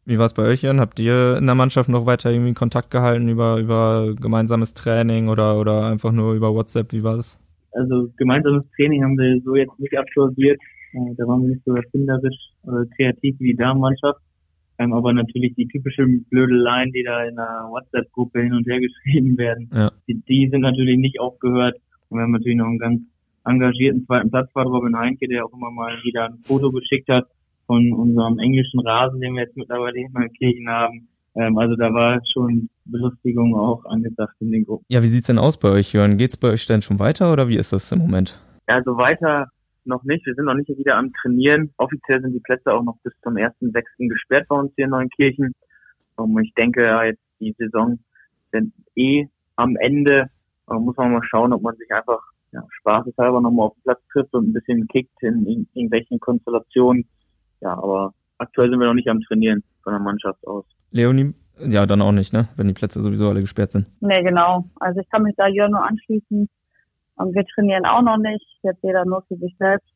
Wie 0.07 0.17
war 0.17 0.23
es 0.23 0.33
bei 0.33 0.43
euch, 0.43 0.61
Jan? 0.61 0.79
Habt 0.79 1.01
ihr 1.01 1.35
in 1.37 1.47
der 1.47 1.55
Mannschaft 1.55 1.89
noch 1.89 2.05
weiter 2.05 2.31
irgendwie 2.31 2.53
Kontakt 2.53 2.91
gehalten 2.91 3.27
über, 3.27 3.57
über 3.59 4.15
gemeinsames 4.15 4.73
Training 4.73 5.27
oder, 5.27 5.59
oder 5.59 5.87
einfach 5.87 6.13
nur 6.13 6.33
über 6.33 6.55
WhatsApp? 6.55 6.93
Wie 6.93 7.03
war 7.03 7.15
es? 7.15 7.37
Also 7.73 8.07
gemeinsames 8.15 8.63
Training 8.77 9.03
haben 9.03 9.17
wir 9.17 9.41
so 9.43 9.57
jetzt 9.57 9.77
nicht 9.77 9.97
absolviert. 9.97 10.57
Äh, 10.93 11.13
da 11.17 11.27
waren 11.27 11.41
wir 11.41 11.49
nicht 11.49 11.65
so 11.65 11.75
erfinderisch 11.75 12.37
oder 12.63 12.85
kreativ 12.95 13.35
wie 13.39 13.51
die 13.51 13.57
Damenmannschaft. 13.57 14.21
Ähm, 14.79 14.93
aber 14.93 15.11
natürlich 15.11 15.55
die 15.55 15.67
typischen 15.67 16.23
Blödeleien, 16.29 16.93
die 16.93 17.03
da 17.03 17.25
in 17.25 17.35
der 17.35 17.67
WhatsApp-Gruppe 17.69 18.43
hin 18.43 18.53
und 18.53 18.65
her 18.65 18.79
geschrieben 18.87 19.37
werden, 19.37 19.69
ja. 19.73 19.91
die, 20.07 20.21
die, 20.21 20.47
sind 20.49 20.61
natürlich 20.61 20.97
nicht 20.99 21.19
aufgehört. 21.19 21.75
Und 22.07 22.19
wir 22.19 22.23
haben 22.23 22.31
natürlich 22.31 22.57
noch 22.57 22.67
einen 22.67 22.79
ganz 22.79 23.01
engagierten 23.43 24.05
zweiten 24.05 24.29
Platzfahrer, 24.29 24.69
Robin 24.69 24.97
Heinke, 24.97 25.27
der 25.27 25.43
auch 25.43 25.51
immer 25.51 25.69
mal 25.69 25.97
wieder 26.03 26.29
ein 26.29 26.37
Foto 26.45 26.71
geschickt 26.71 27.09
hat 27.09 27.27
von 27.67 27.93
unserem 27.93 28.39
englischen 28.39 28.79
Rasen, 28.79 29.21
den 29.21 29.35
wir 29.35 29.43
jetzt 29.43 29.57
mittlerweile 29.57 29.99
in 29.99 30.33
Kirchen 30.33 30.67
haben. 30.69 31.07
Ähm, 31.35 31.57
also 31.57 31.75
da 31.75 31.93
war 31.93 32.19
schon 32.33 32.69
Belustigung 32.85 33.55
auch 33.55 33.85
angesagt 33.85 34.35
in 34.39 34.51
den 34.51 34.65
Gruppen. 34.65 34.85
Ja, 34.89 35.03
wie 35.03 35.07
sieht's 35.07 35.27
denn 35.27 35.37
aus 35.37 35.59
bei 35.59 35.69
euch, 35.69 35.93
Jörn? 35.93 36.17
Geht's 36.17 36.37
bei 36.37 36.49
euch 36.49 36.65
denn 36.65 36.81
schon 36.81 36.99
weiter 36.99 37.31
oder 37.31 37.47
wie 37.47 37.57
ist 37.57 37.73
das 37.73 37.91
im 37.91 37.99
Moment? 37.99 38.41
Ja, 38.67 38.75
also 38.75 38.97
weiter 38.97 39.47
noch 39.85 40.03
nicht. 40.03 40.25
Wir 40.25 40.33
sind 40.33 40.45
noch 40.45 40.53
nicht 40.55 40.69
wieder 40.69 40.95
am 40.95 41.11
Trainieren. 41.13 41.73
Offiziell 41.77 42.21
sind 42.21 42.33
die 42.33 42.39
Plätze 42.39 42.73
auch 42.73 42.83
noch 42.83 42.97
bis 43.03 43.13
zum 43.23 43.35
1.6. 43.35 44.09
gesperrt 44.09 44.47
bei 44.49 44.55
uns 44.55 44.71
hier 44.75 44.85
in 44.85 44.91
Neunkirchen. 44.91 45.53
Und 46.15 46.43
ich 46.43 46.53
denke, 46.55 46.83
ja, 46.83 47.03
jetzt 47.03 47.21
die 47.39 47.55
Saison 47.57 47.99
sind 48.51 48.73
eh 48.95 49.27
am 49.55 49.75
Ende. 49.77 50.29
Da 50.65 50.79
muss 50.79 50.97
man 50.97 51.13
mal 51.13 51.23
schauen, 51.23 51.53
ob 51.53 51.61
man 51.61 51.75
sich 51.75 51.91
einfach 51.91 52.19
ja, 52.51 52.63
spaßeshalber 52.79 53.41
nochmal 53.41 53.67
auf 53.67 53.73
den 53.75 53.83
Platz 53.83 54.01
trifft 54.11 54.33
und 54.33 54.49
ein 54.49 54.53
bisschen 54.53 54.87
kickt 54.87 55.21
in, 55.21 55.45
in 55.45 55.67
irgendwelchen 55.73 56.19
Konstellationen. 56.19 57.07
Ja, 57.61 57.73
aber 57.73 58.13
aktuell 58.37 58.69
sind 58.69 58.79
wir 58.79 58.87
noch 58.87 58.93
nicht 58.93 59.09
am 59.09 59.21
Trainieren 59.21 59.63
von 59.83 59.93
der 59.93 60.01
Mannschaft 60.01 60.45
aus. 60.47 60.65
Leonie, 60.91 61.33
ja, 61.59 61.85
dann 61.85 62.01
auch 62.01 62.11
nicht, 62.11 62.33
ne? 62.33 62.47
Wenn 62.55 62.67
die 62.67 62.73
Plätze 62.73 63.01
sowieso 63.01 63.29
alle 63.29 63.41
gesperrt 63.41 63.71
sind. 63.71 63.87
Nee, 63.99 64.23
genau. 64.23 64.65
Also 64.79 64.99
ich 64.99 65.09
kann 65.09 65.23
mich 65.23 65.35
da 65.37 65.47
Jörn 65.47 65.71
nur 65.71 65.83
anschließen. 65.83 66.49
Und 67.15 67.35
wir 67.35 67.45
trainieren 67.45 67.85
auch 67.85 68.01
noch 68.03 68.17
nicht. 68.17 68.45
Jetzt 68.63 68.83
jeder 68.83 69.05
nur 69.05 69.23
für 69.27 69.37
sich 69.37 69.55
selbst. 69.57 69.95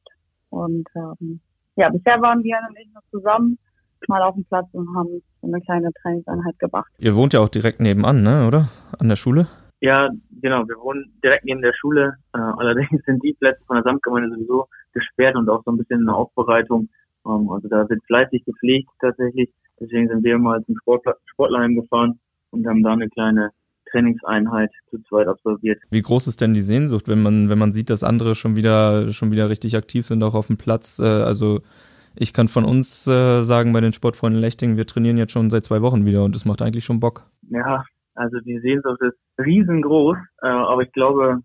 Und 0.50 0.88
ähm, 0.96 1.40
ja, 1.76 1.90
bisher 1.90 2.22
waren 2.22 2.44
wir 2.44 2.58
und 2.68 2.78
ich 2.78 2.92
noch 2.94 3.04
zusammen 3.12 3.58
mal 4.08 4.22
auf 4.24 4.36
dem 4.36 4.46
Platz 4.46 4.68
und 4.74 4.88
haben 4.96 5.22
so 5.42 5.48
eine 5.48 5.62
kleine 5.62 5.92
Trainingseinheit 6.02 6.58
gemacht. 6.60 6.92
Ihr 6.98 7.16
wohnt 7.16 7.34
ja 7.34 7.40
auch 7.40 7.50
direkt 7.50 7.80
nebenan, 7.80 8.24
ne, 8.24 8.48
oder? 8.48 8.70
An 8.98 9.10
der 9.10 9.16
Schule? 9.16 9.48
Ja, 9.80 10.10
genau. 10.42 10.68
Wir 10.68 10.78
wohnen 10.78 11.12
direkt 11.24 11.46
neben 11.46 11.62
der 11.62 11.74
Schule. 11.74 12.16
Äh, 12.34 12.40
allerdings 12.40 13.04
sind 13.06 13.24
die 13.24 13.34
Plätze 13.34 13.64
von 13.66 13.76
der 13.76 13.84
Samtgemeinde 13.84 14.30
sowieso 14.36 14.68
gesperrt 14.94 15.36
und 15.36 15.50
auch 15.50 15.64
so 15.66 15.72
ein 15.72 15.78
bisschen 15.78 16.02
eine 16.02 16.16
Aufbereitung. 16.16 16.90
Ähm, 17.26 17.50
also 17.50 17.68
da 17.68 17.88
wird 17.90 18.04
fleißig 18.06 18.44
gepflegt 18.46 18.90
tatsächlich. 19.00 19.50
Deswegen 19.80 20.08
sind 20.08 20.24
wir 20.24 20.38
mal 20.38 20.64
zum 20.66 20.78
Sportler 20.78 21.16
Sportlerheim 21.26 21.76
gefahren 21.76 22.20
und 22.52 22.68
haben 22.68 22.84
da 22.84 22.94
eine 22.94 23.10
kleine 23.10 23.52
Trainingseinheit 23.92 24.72
zu 24.90 25.02
zweit 25.04 25.28
absolviert. 25.28 25.82
Wie 25.90 26.02
groß 26.02 26.28
ist 26.28 26.42
denn 26.42 26.54
die 26.54 26.62
Sehnsucht, 26.62 27.08
wenn 27.08 27.22
man, 27.22 27.50
wenn 27.50 27.60
man 27.60 27.74
sieht, 27.74 27.90
dass 27.90 28.04
andere 28.04 28.36
schon 28.36 28.56
wieder, 28.56 29.10
schon 29.10 29.32
wieder 29.32 29.50
richtig 29.50 29.76
aktiv 29.76 30.06
sind, 30.06 30.24
auch 30.24 30.36
auf 30.36 30.48
dem 30.48 30.58
Platz? 30.58 31.00
Äh, 31.00 31.06
also 31.06 31.62
ich 32.16 32.34
kann 32.34 32.48
von 32.48 32.66
uns 32.66 33.08
äh, 33.08 33.44
sagen, 33.44 33.74
bei 33.74 33.82
den 33.82 33.94
Sportfreunden 33.94 34.42
Lechting, 34.42 34.78
wir 34.78 34.86
trainieren 34.86 35.18
jetzt 35.18 35.32
schon 35.32 35.50
seit 35.50 35.64
zwei 35.64 35.82
Wochen 35.82 36.06
wieder 36.06 36.24
und 36.24 36.36
es 36.36 36.46
macht 36.46 36.62
eigentlich 36.62 36.86
schon 36.86 37.00
Bock. 37.00 37.26
Ja, 37.50 37.84
also 38.16 38.38
die 38.40 38.60
Sehnsucht 38.60 39.02
ist 39.02 39.18
riesengroß, 39.40 40.18
äh, 40.44 40.48
aber 40.48 40.84
ich 40.84 40.92
glaube, 40.92 41.40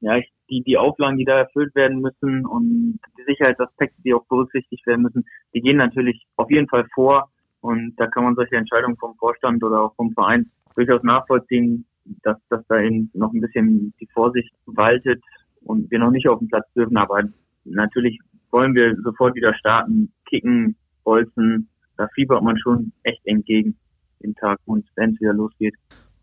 ja, 0.00 0.16
ich, 0.16 0.31
die, 0.52 0.62
die 0.62 0.76
Auflagen, 0.76 1.16
die 1.16 1.24
da 1.24 1.38
erfüllt 1.38 1.74
werden 1.74 2.00
müssen 2.00 2.44
und 2.44 3.00
die 3.18 3.24
Sicherheitsaspekte, 3.26 3.96
die 4.04 4.12
auch 4.12 4.26
berücksichtigt 4.26 4.86
werden 4.86 5.02
müssen, 5.02 5.24
die 5.54 5.62
gehen 5.62 5.78
natürlich 5.78 6.26
auf 6.36 6.50
jeden 6.50 6.68
Fall 6.68 6.86
vor. 6.94 7.30
Und 7.62 7.94
da 7.96 8.06
kann 8.06 8.24
man 8.24 8.34
solche 8.34 8.56
Entscheidungen 8.56 8.96
vom 8.98 9.14
Vorstand 9.16 9.64
oder 9.64 9.80
auch 9.80 9.94
vom 9.94 10.12
Verein 10.12 10.50
durchaus 10.74 11.02
nachvollziehen, 11.02 11.86
dass, 12.22 12.36
dass 12.50 12.66
da 12.68 12.80
eben 12.80 13.10
noch 13.14 13.32
ein 13.32 13.40
bisschen 13.40 13.94
die 13.98 14.08
Vorsicht 14.12 14.52
waltet 14.66 15.22
und 15.64 15.90
wir 15.90 15.98
noch 15.98 16.10
nicht 16.10 16.28
auf 16.28 16.40
den 16.40 16.48
Platz 16.48 16.66
dürfen. 16.74 16.96
Aber 16.96 17.22
natürlich 17.64 18.18
wollen 18.50 18.74
wir 18.74 18.96
sofort 19.02 19.34
wieder 19.34 19.54
starten, 19.54 20.12
kicken, 20.28 20.76
bolzen. 21.04 21.68
Da 21.96 22.08
fiebert 22.14 22.42
man 22.42 22.58
schon 22.58 22.92
echt 23.04 23.24
entgegen 23.26 23.76
den 24.22 24.34
Tag, 24.34 24.58
und 24.66 24.86
wenn 24.96 25.14
es 25.14 25.20
wieder 25.20 25.32
losgeht. 25.32 25.74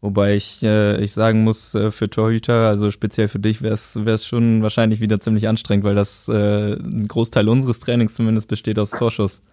Wobei 0.02 0.36
ich, 0.36 0.64
äh, 0.64 1.02
ich 1.02 1.14
sagen 1.14 1.44
muss, 1.44 1.76
äh, 1.76 1.92
für 1.92 2.10
Torhüter, 2.10 2.68
also 2.68 2.90
speziell 2.90 3.28
für 3.28 3.40
dich, 3.40 3.62
wäre 3.62 3.74
es 3.74 4.26
schon 4.26 4.64
wahrscheinlich 4.64 5.02
wieder 5.02 5.20
ziemlich 5.20 5.48
anstrengend, 5.48 5.86
weil 5.86 5.96
das 5.96 6.30
äh, 6.30 6.74
ein 6.74 7.08
Großteil 7.08 7.50
unseres 7.50 7.82
Trainings 7.82 8.14
zumindest 8.14 8.48
besteht 8.48 8.80
aus 8.80 8.92
Torschuss. 8.92 9.44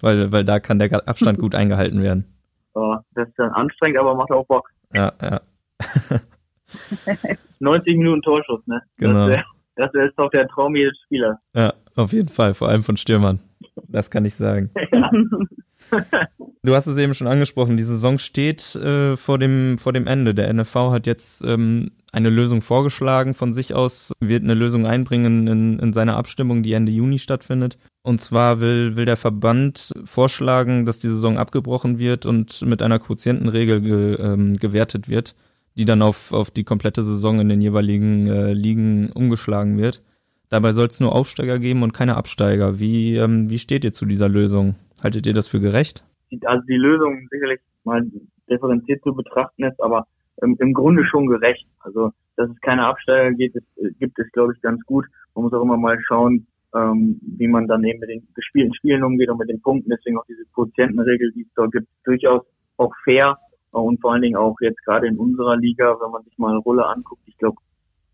Weil, 0.00 0.32
weil 0.32 0.44
da 0.44 0.60
kann 0.60 0.78
der 0.78 1.08
Abstand 1.08 1.38
gut 1.38 1.54
eingehalten 1.54 2.02
werden. 2.02 2.26
Oh, 2.74 2.96
das 3.14 3.28
ist 3.28 3.38
dann 3.38 3.52
anstrengend, 3.52 3.98
aber 3.98 4.14
macht 4.14 4.30
auch 4.30 4.44
Bock. 4.46 4.68
Ja, 4.92 5.12
ja. 5.22 5.40
90 7.60 7.96
Minuten 7.96 8.22
Torschuss, 8.22 8.66
ne? 8.66 8.82
Genau. 8.96 9.28
Das, 9.76 9.92
wär, 9.94 10.06
ist 10.06 10.18
doch 10.18 10.30
der 10.30 10.46
Traum 10.48 10.76
jedes 10.76 10.96
Spielers. 11.04 11.36
Ja, 11.54 11.72
auf 11.96 12.12
jeden 12.12 12.28
Fall, 12.28 12.54
vor 12.54 12.68
allem 12.68 12.82
von 12.82 12.96
Stürmern. 12.96 13.40
Das 13.88 14.10
kann 14.10 14.24
ich 14.24 14.34
sagen. 14.34 14.70
Ja. 14.92 15.10
Du 16.62 16.74
hast 16.74 16.86
es 16.86 16.96
eben 16.96 17.14
schon 17.14 17.26
angesprochen, 17.26 17.76
die 17.76 17.82
Saison 17.82 18.18
steht 18.18 18.74
äh, 18.74 19.16
vor, 19.16 19.38
dem, 19.38 19.76
vor 19.78 19.92
dem 19.92 20.06
Ende. 20.06 20.34
Der 20.34 20.52
NFV 20.52 20.92
hat 20.92 21.06
jetzt 21.06 21.44
ähm, 21.44 21.90
eine 22.10 22.30
Lösung 22.30 22.62
vorgeschlagen 22.62 23.34
von 23.34 23.52
sich 23.52 23.74
aus, 23.74 24.12
wird 24.20 24.44
eine 24.44 24.54
Lösung 24.54 24.86
einbringen 24.86 25.46
in, 25.46 25.78
in 25.78 25.92
seine 25.92 26.16
Abstimmung, 26.16 26.62
die 26.62 26.72
Ende 26.72 26.92
Juni 26.92 27.18
stattfindet. 27.18 27.76
Und 28.02 28.20
zwar 28.20 28.60
will, 28.60 28.96
will 28.96 29.04
der 29.04 29.16
Verband 29.16 29.92
vorschlagen, 30.04 30.86
dass 30.86 31.00
die 31.00 31.08
Saison 31.08 31.38
abgebrochen 31.38 31.98
wird 31.98 32.24
und 32.24 32.62
mit 32.62 32.82
einer 32.82 32.98
Quotientenregel 32.98 33.80
ge, 33.80 34.14
ähm, 34.14 34.56
gewertet 34.56 35.08
wird, 35.08 35.34
die 35.76 35.84
dann 35.84 36.02
auf, 36.02 36.32
auf 36.32 36.50
die 36.50 36.64
komplette 36.64 37.02
Saison 37.02 37.40
in 37.40 37.48
den 37.48 37.60
jeweiligen 37.60 38.26
äh, 38.26 38.52
Ligen 38.52 39.10
umgeschlagen 39.12 39.76
wird. 39.76 40.02
Dabei 40.50 40.72
soll 40.72 40.86
es 40.86 41.00
nur 41.00 41.14
Aufsteiger 41.14 41.58
geben 41.58 41.82
und 41.82 41.92
keine 41.92 42.16
Absteiger. 42.16 42.78
Wie, 42.78 43.16
ähm, 43.16 43.50
wie 43.50 43.58
steht 43.58 43.84
ihr 43.84 43.92
zu 43.92 44.06
dieser 44.06 44.28
Lösung? 44.28 44.76
Haltet 45.04 45.26
ihr 45.26 45.34
das 45.34 45.48
für 45.48 45.60
gerecht? 45.60 46.02
Also 46.46 46.64
die 46.66 46.76
Lösung 46.76 47.28
sicherlich 47.30 47.60
mal 47.84 48.02
differenziert 48.50 49.02
zu 49.02 49.14
betrachten 49.14 49.64
ist, 49.64 49.80
aber 49.82 50.06
im, 50.42 50.56
im 50.58 50.72
Grunde 50.72 51.04
schon 51.04 51.26
gerecht. 51.26 51.66
Also 51.80 52.10
dass 52.36 52.50
es 52.50 52.60
keine 52.62 52.86
Absteiger 52.86 53.30
gibt, 53.32 53.56
ist, 53.56 53.98
gibt 54.00 54.18
es, 54.18 54.30
glaube 54.32 54.54
ich, 54.54 54.62
ganz 54.62 54.82
gut. 54.86 55.04
Man 55.34 55.44
muss 55.44 55.52
auch 55.52 55.62
immer 55.62 55.76
mal 55.76 56.00
schauen, 56.06 56.46
ähm, 56.74 57.20
wie 57.22 57.46
man 57.46 57.68
dann 57.68 57.84
eben 57.84 58.00
mit 58.00 58.08
den 58.08 58.26
gespielten 58.34 58.74
Spielen 58.74 59.04
umgeht 59.04 59.28
und 59.28 59.38
mit 59.38 59.50
den 59.50 59.60
Punkten. 59.60 59.90
Deswegen 59.90 60.18
auch 60.18 60.26
diese 60.26 60.44
Quotientenregel, 60.54 61.32
die 61.32 61.42
es 61.42 61.54
da 61.54 61.66
gibt, 61.66 61.86
durchaus 62.04 62.42
auch 62.78 62.92
fair 63.04 63.38
und 63.70 64.00
vor 64.00 64.12
allen 64.12 64.22
Dingen 64.22 64.36
auch 64.36 64.56
jetzt 64.60 64.82
gerade 64.84 65.06
in 65.06 65.18
unserer 65.18 65.56
Liga, 65.56 65.96
wenn 66.00 66.10
man 66.10 66.22
sich 66.24 66.36
mal 66.38 66.50
eine 66.50 66.58
Rolle 66.58 66.86
anguckt, 66.86 67.22
ich 67.26 67.36
glaube 67.36 67.56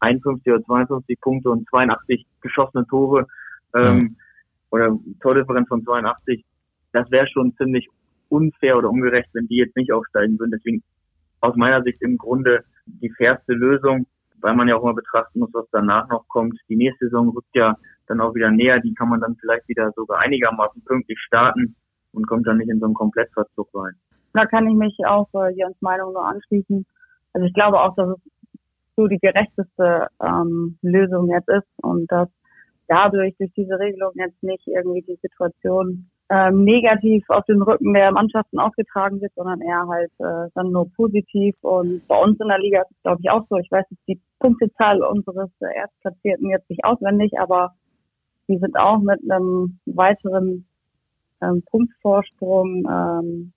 51 0.01 0.53
oder 0.53 0.65
52 0.65 1.21
Punkte 1.21 1.51
und 1.51 1.69
82 1.69 2.27
geschossene 2.41 2.87
Tore 2.87 3.27
ähm, 3.75 3.97
mhm. 3.97 4.17
oder 4.71 4.99
Tordifferenz 5.21 5.69
von 5.69 5.85
82, 5.85 6.45
das 6.93 7.11
wäre 7.11 7.29
schon 7.29 7.55
ziemlich 7.57 7.89
unfair 8.29 8.77
oder 8.77 8.91
ungerecht, 8.91 9.29
wenn 9.33 9.47
die 9.49 9.57
jetzt 9.57 9.77
nicht 9.77 9.93
aufsteigen 9.93 10.39
würden. 10.39 10.53
Deswegen 10.53 10.83
aus 11.41 11.57
meiner 11.57 11.83
Sicht 11.83 12.01
im 12.03 12.17
Grunde 12.17 12.65
die 12.87 13.11
fairste 13.11 13.53
Lösung. 13.53 14.07
weil 14.43 14.57
man 14.57 14.69
ja 14.69 14.77
auch 14.77 14.83
immer 14.83 14.95
betrachten 14.95 15.41
muss, 15.41 15.51
was 15.53 15.67
danach 15.71 16.09
noch 16.09 16.27
kommt. 16.29 16.59
Die 16.71 16.77
nächste 16.77 17.07
Saison 17.07 17.29
rückt 17.29 17.55
ja 17.55 17.77
dann 18.07 18.21
auch 18.21 18.35
wieder 18.35 18.51
näher, 18.51 18.81
die 18.81 18.95
kann 18.95 19.09
man 19.09 19.21
dann 19.21 19.37
vielleicht 19.37 19.69
wieder 19.69 19.93
sogar 19.93 20.21
einigermaßen 20.21 20.83
pünktlich 20.85 21.19
starten 21.21 21.77
und 22.13 22.27
kommt 22.27 22.47
dann 22.47 22.57
nicht 22.59 22.71
in 22.71 22.81
so 22.81 22.87
einen 22.87 22.95
Komplettverzug 22.95 23.69
rein. 23.75 23.93
Da 24.33 24.43
kann 24.47 24.69
ich 24.69 24.75
mich 24.75 24.97
auch 25.07 25.29
äh, 25.35 25.53
Jörns 25.55 25.81
Meinung 25.81 26.13
nur 26.13 26.27
anschließen. 26.27 26.87
Also 27.33 27.47
ich 27.47 27.55
glaube 27.55 27.81
auch, 27.81 27.95
dass 27.95 28.09
es 28.09 28.21
so 28.97 29.07
die 29.07 29.19
gerechteste 29.19 30.09
ähm, 30.23 30.79
Lösung 30.83 31.29
jetzt 31.29 31.49
ist 31.49 31.69
und 31.83 32.11
dass 32.11 32.29
dadurch 32.89 33.37
durch 33.39 33.53
diese 33.57 33.79
Regelung 33.79 34.13
jetzt 34.15 34.43
nicht 34.43 34.67
irgendwie 34.67 35.03
die 35.03 35.19
Situation 35.23 36.10
ähm, 36.31 36.65
negativ 36.65 37.29
auf 37.29 37.45
den 37.47 37.61
Rücken 37.61 37.93
der 37.93 38.13
Mannschaften 38.13 38.61
ausgetragen 38.61 39.21
wird, 39.21 39.33
sondern 39.35 39.61
eher 39.61 39.87
halt 39.89 40.13
äh, 40.19 40.49
dann 40.55 40.71
nur 40.71 40.89
positiv. 40.93 41.57
Und 41.63 42.07
bei 42.07 42.17
uns 42.17 42.39
in 42.39 42.47
der 42.47 42.61
Liga 42.61 42.83
ist 42.83 42.93
es, 42.93 43.03
glaube 43.03 43.21
ich, 43.21 43.31
auch 43.31 43.45
so. 43.51 43.57
Ich 43.57 43.71
weiß 43.71 43.85
jetzt 43.91 44.09
die 44.09 44.21
Punktezahl 44.39 45.03
unseres 45.03 45.51
äh, 45.61 45.75
Erstplatzierten 45.75 46.49
jetzt 46.51 46.71
nicht 46.71 46.85
auswendig, 46.85 47.33
aber 47.41 47.75
die 48.49 48.59
sind 48.59 48.79
auch 48.79 49.01
mit 49.01 49.21
einem 49.29 49.81
weiteren 49.87 50.67
ähm, 51.43 51.63
Punktvorsprung 51.69 52.87
ähm, 52.89 53.53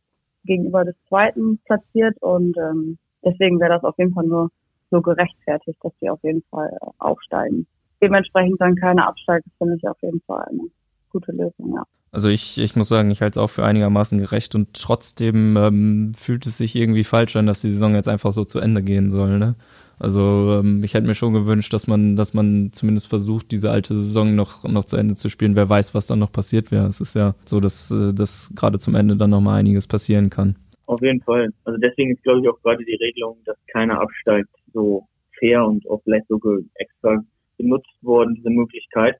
gegenüber 0.45 0.83
des 0.83 0.95
zweiten 1.07 1.59
platziert 1.65 2.19
und 2.21 2.57
ähm, 2.57 2.97
deswegen 3.23 3.59
wäre 3.59 3.73
das 3.73 3.83
auf 3.83 3.97
jeden 3.97 4.13
Fall 4.13 4.25
nur 4.25 4.49
so 4.89 5.01
gerechtfertigt, 5.01 5.79
dass 5.81 5.93
sie 5.99 6.09
auf 6.09 6.23
jeden 6.23 6.43
Fall 6.49 6.75
aufsteigen. 6.97 7.67
Dementsprechend 8.01 8.59
dann 8.59 8.75
keine 8.75 9.07
Absteige, 9.07 9.45
finde 9.57 9.75
ich 9.75 9.87
auf 9.87 10.01
jeden 10.01 10.21
Fall 10.21 10.45
eine 10.49 10.69
gute 11.09 11.31
Lösung, 11.31 11.73
ja. 11.73 11.83
Also 12.13 12.29
ich, 12.29 12.59
ich 12.59 12.75
muss 12.75 12.89
sagen, 12.89 13.09
ich 13.09 13.23
halte 13.23 13.39
es 13.39 13.43
auch 13.43 13.49
für 13.49 13.65
einigermaßen 13.65 14.19
gerecht 14.19 14.53
und 14.53 14.75
trotzdem 14.75 15.57
ähm, 15.57 16.11
fühlt 16.15 16.45
es 16.45 16.59
sich 16.59 16.75
irgendwie 16.75 17.03
falsch 17.03 17.35
an, 17.35 17.47
dass 17.47 17.61
die 17.61 17.71
Saison 17.71 17.95
jetzt 17.95 18.07
einfach 18.07 18.33
so 18.33 18.45
zu 18.45 18.59
Ende 18.59 18.83
gehen 18.83 19.09
soll. 19.09 19.39
Ne? 19.39 19.55
Also 19.97 20.59
ähm, 20.59 20.83
ich 20.83 20.93
hätte 20.93 21.07
mir 21.07 21.15
schon 21.15 21.33
gewünscht, 21.33 21.73
dass 21.73 21.87
man, 21.87 22.15
dass 22.15 22.35
man 22.35 22.69
zumindest 22.71 23.07
versucht, 23.07 23.51
diese 23.51 23.71
alte 23.71 23.95
Saison 23.95 24.35
noch, 24.35 24.63
noch 24.63 24.83
zu 24.83 24.95
Ende 24.95 25.15
zu 25.15 25.27
spielen. 25.27 25.55
Wer 25.55 25.67
weiß, 25.67 25.95
was 25.95 26.05
dann 26.05 26.19
noch 26.19 26.31
passiert 26.31 26.71
wäre. 26.71 26.85
Es 26.85 27.01
ist 27.01 27.15
ja 27.15 27.33
so, 27.45 27.59
dass, 27.59 27.89
äh, 27.89 28.13
dass 28.13 28.51
gerade 28.53 28.77
zum 28.77 28.93
Ende 28.93 29.17
dann 29.17 29.31
noch 29.31 29.41
mal 29.41 29.55
einiges 29.55 29.87
passieren 29.87 30.29
kann. 30.29 30.55
Auf 30.85 31.01
jeden 31.01 31.21
Fall. 31.21 31.49
Also 31.63 31.79
deswegen 31.79 32.11
ist, 32.11 32.21
glaube 32.21 32.41
ich, 32.41 32.47
auch 32.47 32.61
gerade 32.61 32.85
die 32.85 32.95
Regelung, 33.03 33.37
dass 33.45 33.57
keiner 33.71 33.99
absteigt, 33.99 34.49
so 34.71 35.07
fair 35.39 35.65
und 35.65 35.89
auch 35.89 36.03
vielleicht 36.03 36.27
sogar 36.27 36.59
extra 36.75 37.23
genutzt 37.57 37.89
worden, 38.03 38.35
diese 38.35 38.51
Möglichkeit 38.51 39.15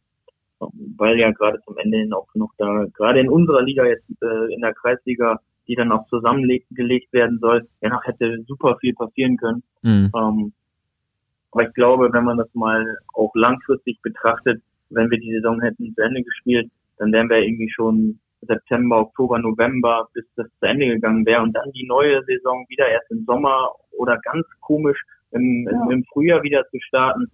weil 0.97 1.19
ja 1.19 1.31
gerade 1.31 1.59
zum 1.65 1.77
Ende 1.77 1.97
hin 1.97 2.13
auch 2.13 2.27
noch 2.35 2.51
da, 2.57 2.85
gerade 2.93 3.19
in 3.19 3.29
unserer 3.29 3.61
Liga 3.61 3.85
jetzt, 3.85 4.09
äh, 4.21 4.53
in 4.53 4.61
der 4.61 4.73
Kreisliga, 4.73 5.39
die 5.67 5.75
dann 5.75 5.91
auch 5.91 6.05
zusammengelegt 6.07 7.13
werden 7.13 7.39
soll, 7.39 7.67
ja 7.81 7.89
noch 7.89 8.03
hätte 8.03 8.43
super 8.47 8.77
viel 8.79 8.93
passieren 8.93 9.37
können. 9.37 9.63
Mhm. 9.81 10.11
Ähm, 10.15 10.53
aber 11.51 11.67
ich 11.67 11.73
glaube, 11.73 12.11
wenn 12.11 12.23
man 12.23 12.37
das 12.37 12.53
mal 12.53 12.97
auch 13.13 13.31
langfristig 13.35 14.01
betrachtet, 14.01 14.61
wenn 14.89 15.09
wir 15.09 15.19
die 15.19 15.31
Saison 15.33 15.61
hätten 15.61 15.93
zu 15.93 16.01
Ende 16.01 16.23
gespielt, 16.23 16.69
dann 16.97 17.11
wären 17.11 17.29
wir 17.29 17.37
irgendwie 17.37 17.69
schon 17.69 18.19
September, 18.41 19.01
Oktober, 19.01 19.39
November, 19.39 20.07
bis 20.13 20.25
das 20.35 20.47
zu 20.59 20.65
Ende 20.65 20.87
gegangen 20.87 21.25
wäre 21.25 21.41
und 21.41 21.53
dann 21.53 21.71
die 21.71 21.85
neue 21.85 22.23
Saison 22.25 22.65
wieder 22.69 22.87
erst 22.87 23.09
im 23.11 23.23
Sommer 23.25 23.69
oder 23.97 24.17
ganz 24.23 24.45
komisch 24.61 25.01
im, 25.31 25.67
ja. 25.71 25.89
im 25.89 26.03
Frühjahr 26.05 26.43
wieder 26.43 26.67
zu 26.69 26.79
starten 26.79 27.31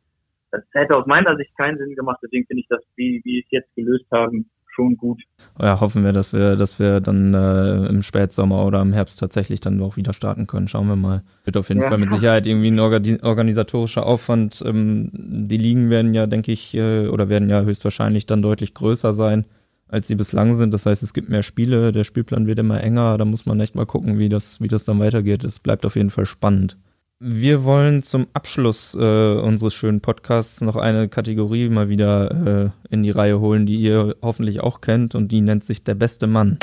das 0.52 0.64
hätte 0.74 0.96
aus 0.96 1.06
meiner 1.06 1.36
Sicht 1.38 1.56
keinen 1.58 1.78
Sinn 1.78 1.96
gemacht. 1.96 2.20
Deswegen 2.24 2.46
finde 2.46 2.62
ich 2.62 2.68
das, 2.70 2.82
wie, 2.96 3.22
wie 3.24 3.40
es 3.40 3.46
jetzt 3.50 3.74
gelöst 3.76 4.06
haben, 4.12 4.50
schon 4.80 4.98
gut. 4.98 5.22
Ja, 5.60 5.80
hoffen 5.80 6.04
wir, 6.04 6.14
dass 6.14 6.32
wir, 6.34 6.56
dass 6.56 6.80
wir 6.80 7.02
dann 7.02 7.34
äh, 7.34 7.88
im 7.88 8.02
Spätsommer 8.02 8.66
oder 8.66 8.82
im 8.82 8.94
Herbst 8.94 9.20
tatsächlich 9.20 9.60
dann 9.60 9.82
auch 9.82 9.98
wieder 9.98 10.14
starten 10.14 10.48
können. 10.48 10.68
Schauen 10.68 10.88
wir 10.88 10.96
mal. 10.96 11.24
Wird 11.44 11.58
auf 11.58 11.70
jeden 11.70 11.82
ja. 11.82 11.90
Fall 11.90 11.98
mit 11.98 12.10
Sicherheit 12.10 12.48
irgendwie 12.48 12.72
ein 12.72 12.80
organisatorischer 12.80 14.06
Aufwand. 14.06 14.64
Ähm, 14.66 15.10
die 15.14 15.58
Ligen 15.58 15.90
werden 15.90 16.14
ja, 16.14 16.28
denke 16.28 16.52
ich, 16.52 16.74
äh, 16.76 17.08
oder 17.08 17.30
werden 17.30 17.50
ja 17.50 17.62
höchstwahrscheinlich 17.62 18.26
dann 18.26 18.42
deutlich 18.42 18.74
größer 18.74 19.14
sein, 19.14 19.46
als 19.88 20.08
sie 20.08 20.16
bislang 20.16 20.56
sind. 20.56 20.74
Das 20.74 20.86
heißt, 20.86 21.04
es 21.04 21.14
gibt 21.14 21.30
mehr 21.30 21.44
Spiele, 21.44 21.92
der 21.92 22.04
Spielplan 22.04 22.48
wird 22.48 22.60
immer 22.60 22.82
enger. 22.82 23.18
Da 23.18 23.26
muss 23.26 23.46
man 23.46 23.60
echt 23.60 23.76
mal 23.76 23.86
gucken, 23.86 24.18
wie 24.18 24.30
das, 24.30 24.62
wie 24.62 24.68
das 24.68 24.86
dann 24.86 25.00
weitergeht. 25.00 25.44
Es 25.44 25.60
bleibt 25.60 25.86
auf 25.86 25.96
jeden 25.96 26.12
Fall 26.12 26.26
spannend. 26.26 26.78
Wir 27.22 27.66
wollen 27.66 28.02
zum 28.02 28.28
Abschluss 28.32 28.96
äh, 28.96 28.98
unseres 29.42 29.74
schönen 29.74 30.00
Podcasts 30.00 30.62
noch 30.62 30.78
eine 30.78 31.10
Kategorie 31.10 31.68
mal 31.68 31.90
wieder 31.90 32.32
äh, 32.32 32.70
in 32.90 33.04
die 33.04 33.12
Reihe 33.12 33.42
holen, 33.42 33.66
die 33.66 33.76
ihr 33.76 34.16
hoffentlich 34.22 34.62
auch 34.62 34.80
kennt 34.80 35.16
und 35.16 35.30
die 35.30 35.42
nennt 35.42 35.66
sich 35.66 35.84
der 35.84 35.96
beste 35.96 36.28
Mann. 36.28 36.60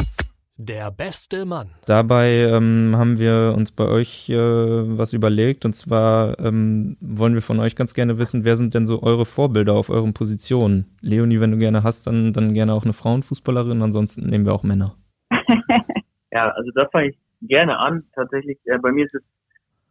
Der 0.57 0.91
beste 0.91 1.45
Mann. 1.45 1.73
Dabei 1.85 2.49
ähm, 2.51 2.95
haben 2.97 3.19
wir 3.19 3.53
uns 3.55 3.71
bei 3.71 3.85
euch 3.85 4.31
äh, 4.31 4.39
was 4.39 5.13
überlegt 5.13 5.67
und 5.67 5.75
zwar 5.75 6.41
ähm, 6.41 6.97
wollen 7.03 7.35
wir 7.35 7.43
von 7.43 7.61
euch 7.61 7.77
ganz 7.77 7.93
gerne 7.93 8.17
wissen, 8.17 8.45
wer 8.45 8.57
sind 8.57 8.73
denn 8.73 8.87
so 8.87 9.03
eure 9.03 9.27
Vorbilder 9.27 9.75
auf 9.75 9.91
euren 9.91 10.15
Positionen? 10.15 10.87
Leonie, 11.03 11.39
wenn 11.39 11.51
du 11.51 11.59
gerne 11.59 11.83
hast, 11.83 12.07
dann, 12.07 12.33
dann 12.33 12.55
gerne 12.55 12.73
auch 12.73 12.85
eine 12.85 12.95
Frauenfußballerin, 12.95 13.83
ansonsten 13.83 14.27
nehmen 14.31 14.47
wir 14.47 14.55
auch 14.55 14.63
Männer. 14.63 14.95
ja, 16.33 16.49
also 16.49 16.71
das 16.75 16.91
fange 16.91 17.09
ich 17.09 17.19
gerne 17.43 17.79
an. 17.79 18.05
Tatsächlich, 18.15 18.57
äh, 18.65 18.79
bei 18.79 18.91
mir 18.91 19.05
ist 19.05 19.15
es 19.15 19.23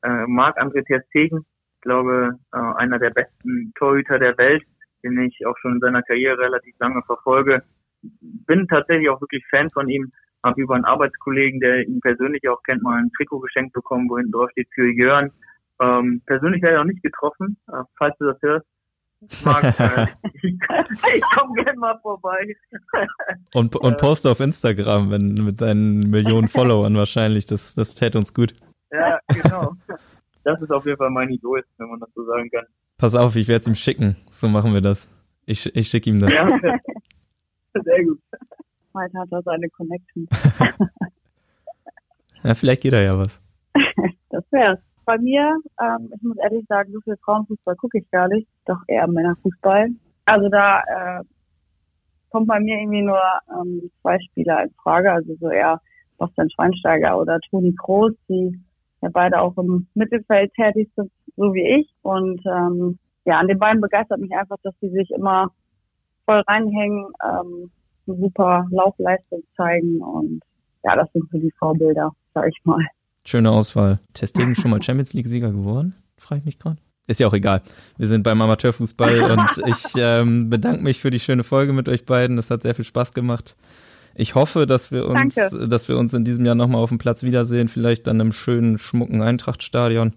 äh, 0.05 0.25
Marc-André 0.27 0.85
Ter 0.85 1.01
Stegen, 1.09 1.45
ich 1.75 1.81
glaube, 1.81 2.37
äh, 2.53 2.57
einer 2.57 2.99
der 2.99 3.09
besten 3.09 3.73
Torhüter 3.75 4.19
der 4.19 4.37
Welt, 4.37 4.63
den 5.03 5.19
ich 5.19 5.45
auch 5.45 5.57
schon 5.59 5.75
in 5.75 5.79
seiner 5.79 6.03
Karriere 6.03 6.39
relativ 6.39 6.75
lange 6.79 7.01
verfolge. 7.03 7.63
Bin 8.01 8.67
tatsächlich 8.67 9.09
auch 9.09 9.21
wirklich 9.21 9.43
Fan 9.49 9.69
von 9.71 9.89
ihm. 9.89 10.11
Habe 10.43 10.61
über 10.61 10.75
einen 10.75 10.85
Arbeitskollegen, 10.85 11.59
der 11.59 11.87
ihn 11.87 11.99
persönlich 12.01 12.47
auch 12.47 12.61
kennt, 12.63 12.83
mal 12.83 12.99
ein 12.99 13.11
Trikot 13.17 13.39
geschenkt 13.39 13.73
bekommen, 13.73 14.07
wo 14.09 14.17
hinten 14.17 14.31
drauf 14.31 14.49
steht 14.51 14.67
für 14.73 14.91
Jörn. 14.91 15.31
Ähm, 15.81 16.21
persönlich 16.25 16.61
leider 16.61 16.77
noch 16.77 16.91
nicht 16.91 17.03
getroffen, 17.03 17.57
äh, 17.67 17.83
falls 17.97 18.15
du 18.19 18.25
das 18.25 18.41
hörst. 18.41 18.67
Marc, 19.43 19.63
äh, 19.79 20.07
ich, 20.43 20.53
ich 21.15 21.23
komme 21.33 21.63
gerne 21.63 21.79
mal 21.79 21.97
vorbei. 22.01 22.55
und, 23.53 23.75
und 23.75 23.97
poste 23.97 24.29
auf 24.29 24.39
Instagram 24.39 25.09
wenn, 25.09 25.33
mit 25.33 25.61
deinen 25.61 26.11
Millionen 26.11 26.47
Followern 26.47 26.95
wahrscheinlich. 26.95 27.45
Das, 27.47 27.73
das 27.73 27.95
täte 27.95 28.17
uns 28.19 28.33
gut. 28.33 28.53
Ja, 28.95 29.19
genau. 29.27 29.73
Das 30.43 30.61
ist 30.61 30.71
auf 30.71 30.85
jeden 30.85 30.97
Fall 30.97 31.09
mein 31.09 31.29
Idol, 31.29 31.63
wenn 31.77 31.89
man 31.89 31.99
das 31.99 32.09
so 32.13 32.23
sagen 32.25 32.49
kann. 32.49 32.65
Pass 32.97 33.15
auf, 33.15 33.35
ich 33.35 33.47
werde 33.47 33.61
es 33.61 33.67
ihm 33.67 33.75
schicken. 33.75 34.15
So 34.31 34.47
machen 34.47 34.73
wir 34.73 34.81
das. 34.81 35.09
Ich, 35.45 35.75
ich 35.75 35.87
schicke 35.87 36.09
ihm 36.09 36.19
das. 36.19 36.31
Ja, 36.31 36.47
sehr 37.83 38.05
gut. 38.05 38.19
Heute 38.93 39.17
hat 39.17 39.31
er 39.31 39.41
seine 39.41 39.69
Connection. 39.69 40.27
ja, 42.43 42.55
vielleicht 42.55 42.81
geht 42.81 42.93
er 42.93 43.03
ja 43.03 43.17
was. 43.17 43.41
das 44.29 44.43
wär's. 44.51 44.79
Bei 45.05 45.17
mir, 45.17 45.55
ähm, 45.81 46.11
ich 46.15 46.21
muss 46.23 46.37
ehrlich 46.37 46.65
sagen, 46.67 46.91
so 46.93 47.01
viel 47.01 47.17
Frauenfußball 47.17 47.75
gucke 47.75 47.99
ich 47.99 48.09
gar 48.09 48.27
nicht, 48.27 48.47
doch 48.65 48.79
eher 48.87 49.07
Männerfußball. 49.07 49.89
Also 50.25 50.49
da 50.49 50.79
äh, 50.79 51.23
kommt 52.29 52.47
bei 52.47 52.59
mir 52.59 52.79
irgendwie 52.79 53.03
nur 53.03 53.21
ähm, 53.51 53.91
zwei 54.01 54.17
Spieler 54.19 54.63
in 54.63 54.71
Frage, 54.81 55.11
also 55.11 55.35
so 55.39 55.49
eher 55.49 55.79
Bastian 56.17 56.49
Schweinsteiger 56.49 57.19
oder 57.19 57.39
Toni 57.49 57.75
Kroos, 57.75 58.13
die 58.29 58.59
ja 59.05 59.09
beide 59.13 59.39
auch 59.41 59.57
im 59.57 59.87
Mittelfeld 59.93 60.53
tätig 60.53 60.89
sind, 60.95 61.11
so 61.37 61.53
wie 61.53 61.79
ich. 61.79 61.89
Und 62.01 62.41
ähm, 62.45 62.97
ja, 63.25 63.39
an 63.39 63.47
den 63.47 63.59
beiden 63.59 63.81
begeistert 63.81 64.19
mich 64.19 64.31
einfach, 64.35 64.57
dass 64.63 64.73
sie 64.81 64.89
sich 64.89 65.09
immer 65.11 65.51
voll 66.25 66.41
reinhängen, 66.47 67.05
ähm, 67.23 67.71
eine 68.07 68.17
super 68.17 68.67
Laufleistung 68.71 69.43
zeigen 69.55 70.01
und 70.01 70.41
ja, 70.83 70.95
das 70.95 71.11
sind 71.13 71.27
so 71.31 71.39
die 71.39 71.51
Vorbilder, 71.57 72.11
sag 72.33 72.47
ich 72.47 72.59
mal. 72.63 72.83
Schöne 73.25 73.49
Auswahl. 73.49 73.99
Testegen 74.13 74.53
schon 74.53 74.69
mal 74.69 74.83
Champions 74.83 75.13
League-Sieger 75.13 75.51
geworden? 75.51 75.95
Frage 76.17 76.39
ich 76.39 76.45
mich 76.45 76.59
gerade. 76.59 76.77
Ist 77.07 77.19
ja 77.19 77.27
auch 77.27 77.33
egal. 77.33 77.61
Wir 77.97 78.07
sind 78.07 78.23
beim 78.23 78.39
Amateurfußball 78.39 79.31
und 79.31 79.49
ich 79.67 79.83
ähm, 79.97 80.49
bedanke 80.49 80.83
mich 80.83 80.99
für 80.99 81.09
die 81.09 81.19
schöne 81.19 81.43
Folge 81.43 81.73
mit 81.73 81.89
euch 81.89 82.05
beiden. 82.05 82.35
Das 82.35 82.51
hat 82.51 82.61
sehr 82.61 82.75
viel 82.75 82.85
Spaß 82.85 83.13
gemacht. 83.13 83.55
Ich 84.15 84.33
hoffe, 84.33 84.65
dass 84.65 84.91
wir 84.91 85.05
uns, 85.05 85.35
Danke. 85.35 85.67
dass 85.67 85.89
wir 85.89 85.97
uns 85.97 86.13
in 86.13 86.23
diesem 86.23 86.45
Jahr 86.45 86.55
nochmal 86.55 86.81
auf 86.81 86.89
dem 86.89 86.97
Platz 86.97 87.23
wiedersehen, 87.23 87.67
vielleicht 87.67 88.07
dann 88.07 88.19
im 88.21 88.31
schönen, 88.31 88.77
schmucken 88.77 89.21
Eintrachtstadion. 89.21 90.13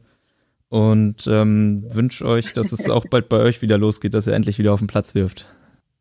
Und 0.69 1.27
ähm, 1.27 1.85
wünsche 1.93 2.27
euch, 2.27 2.53
dass 2.53 2.73
es 2.73 2.89
auch 2.89 3.07
bald 3.11 3.29
bei 3.29 3.39
euch 3.39 3.61
wieder 3.63 3.79
losgeht, 3.79 4.15
dass 4.15 4.27
ihr 4.27 4.35
endlich 4.35 4.59
wieder 4.59 4.73
auf 4.73 4.81
dem 4.81 4.87
Platz 4.87 5.13
dürft. 5.13 5.47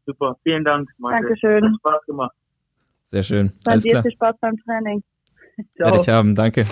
Super, 0.05 0.37
vielen 0.43 0.63
Dank. 0.63 0.89
Malte. 0.97 1.23
Dankeschön. 1.23 1.63
Hat 1.63 1.79
Spaß 1.79 2.05
gemacht. 2.05 2.35
Sehr 3.07 3.23
schön. 3.23 3.53
Bei 3.63 3.71
Alles 3.71 3.83
dir 3.83 3.91
klar. 3.91 4.03
viel 4.03 4.11
Spaß 4.11 4.35
beim 4.41 4.57
Training. 4.57 5.03
Ciao. 5.75 5.87
Werde 5.87 6.01
ich 6.01 6.09
haben, 6.09 6.35
danke. 6.35 6.65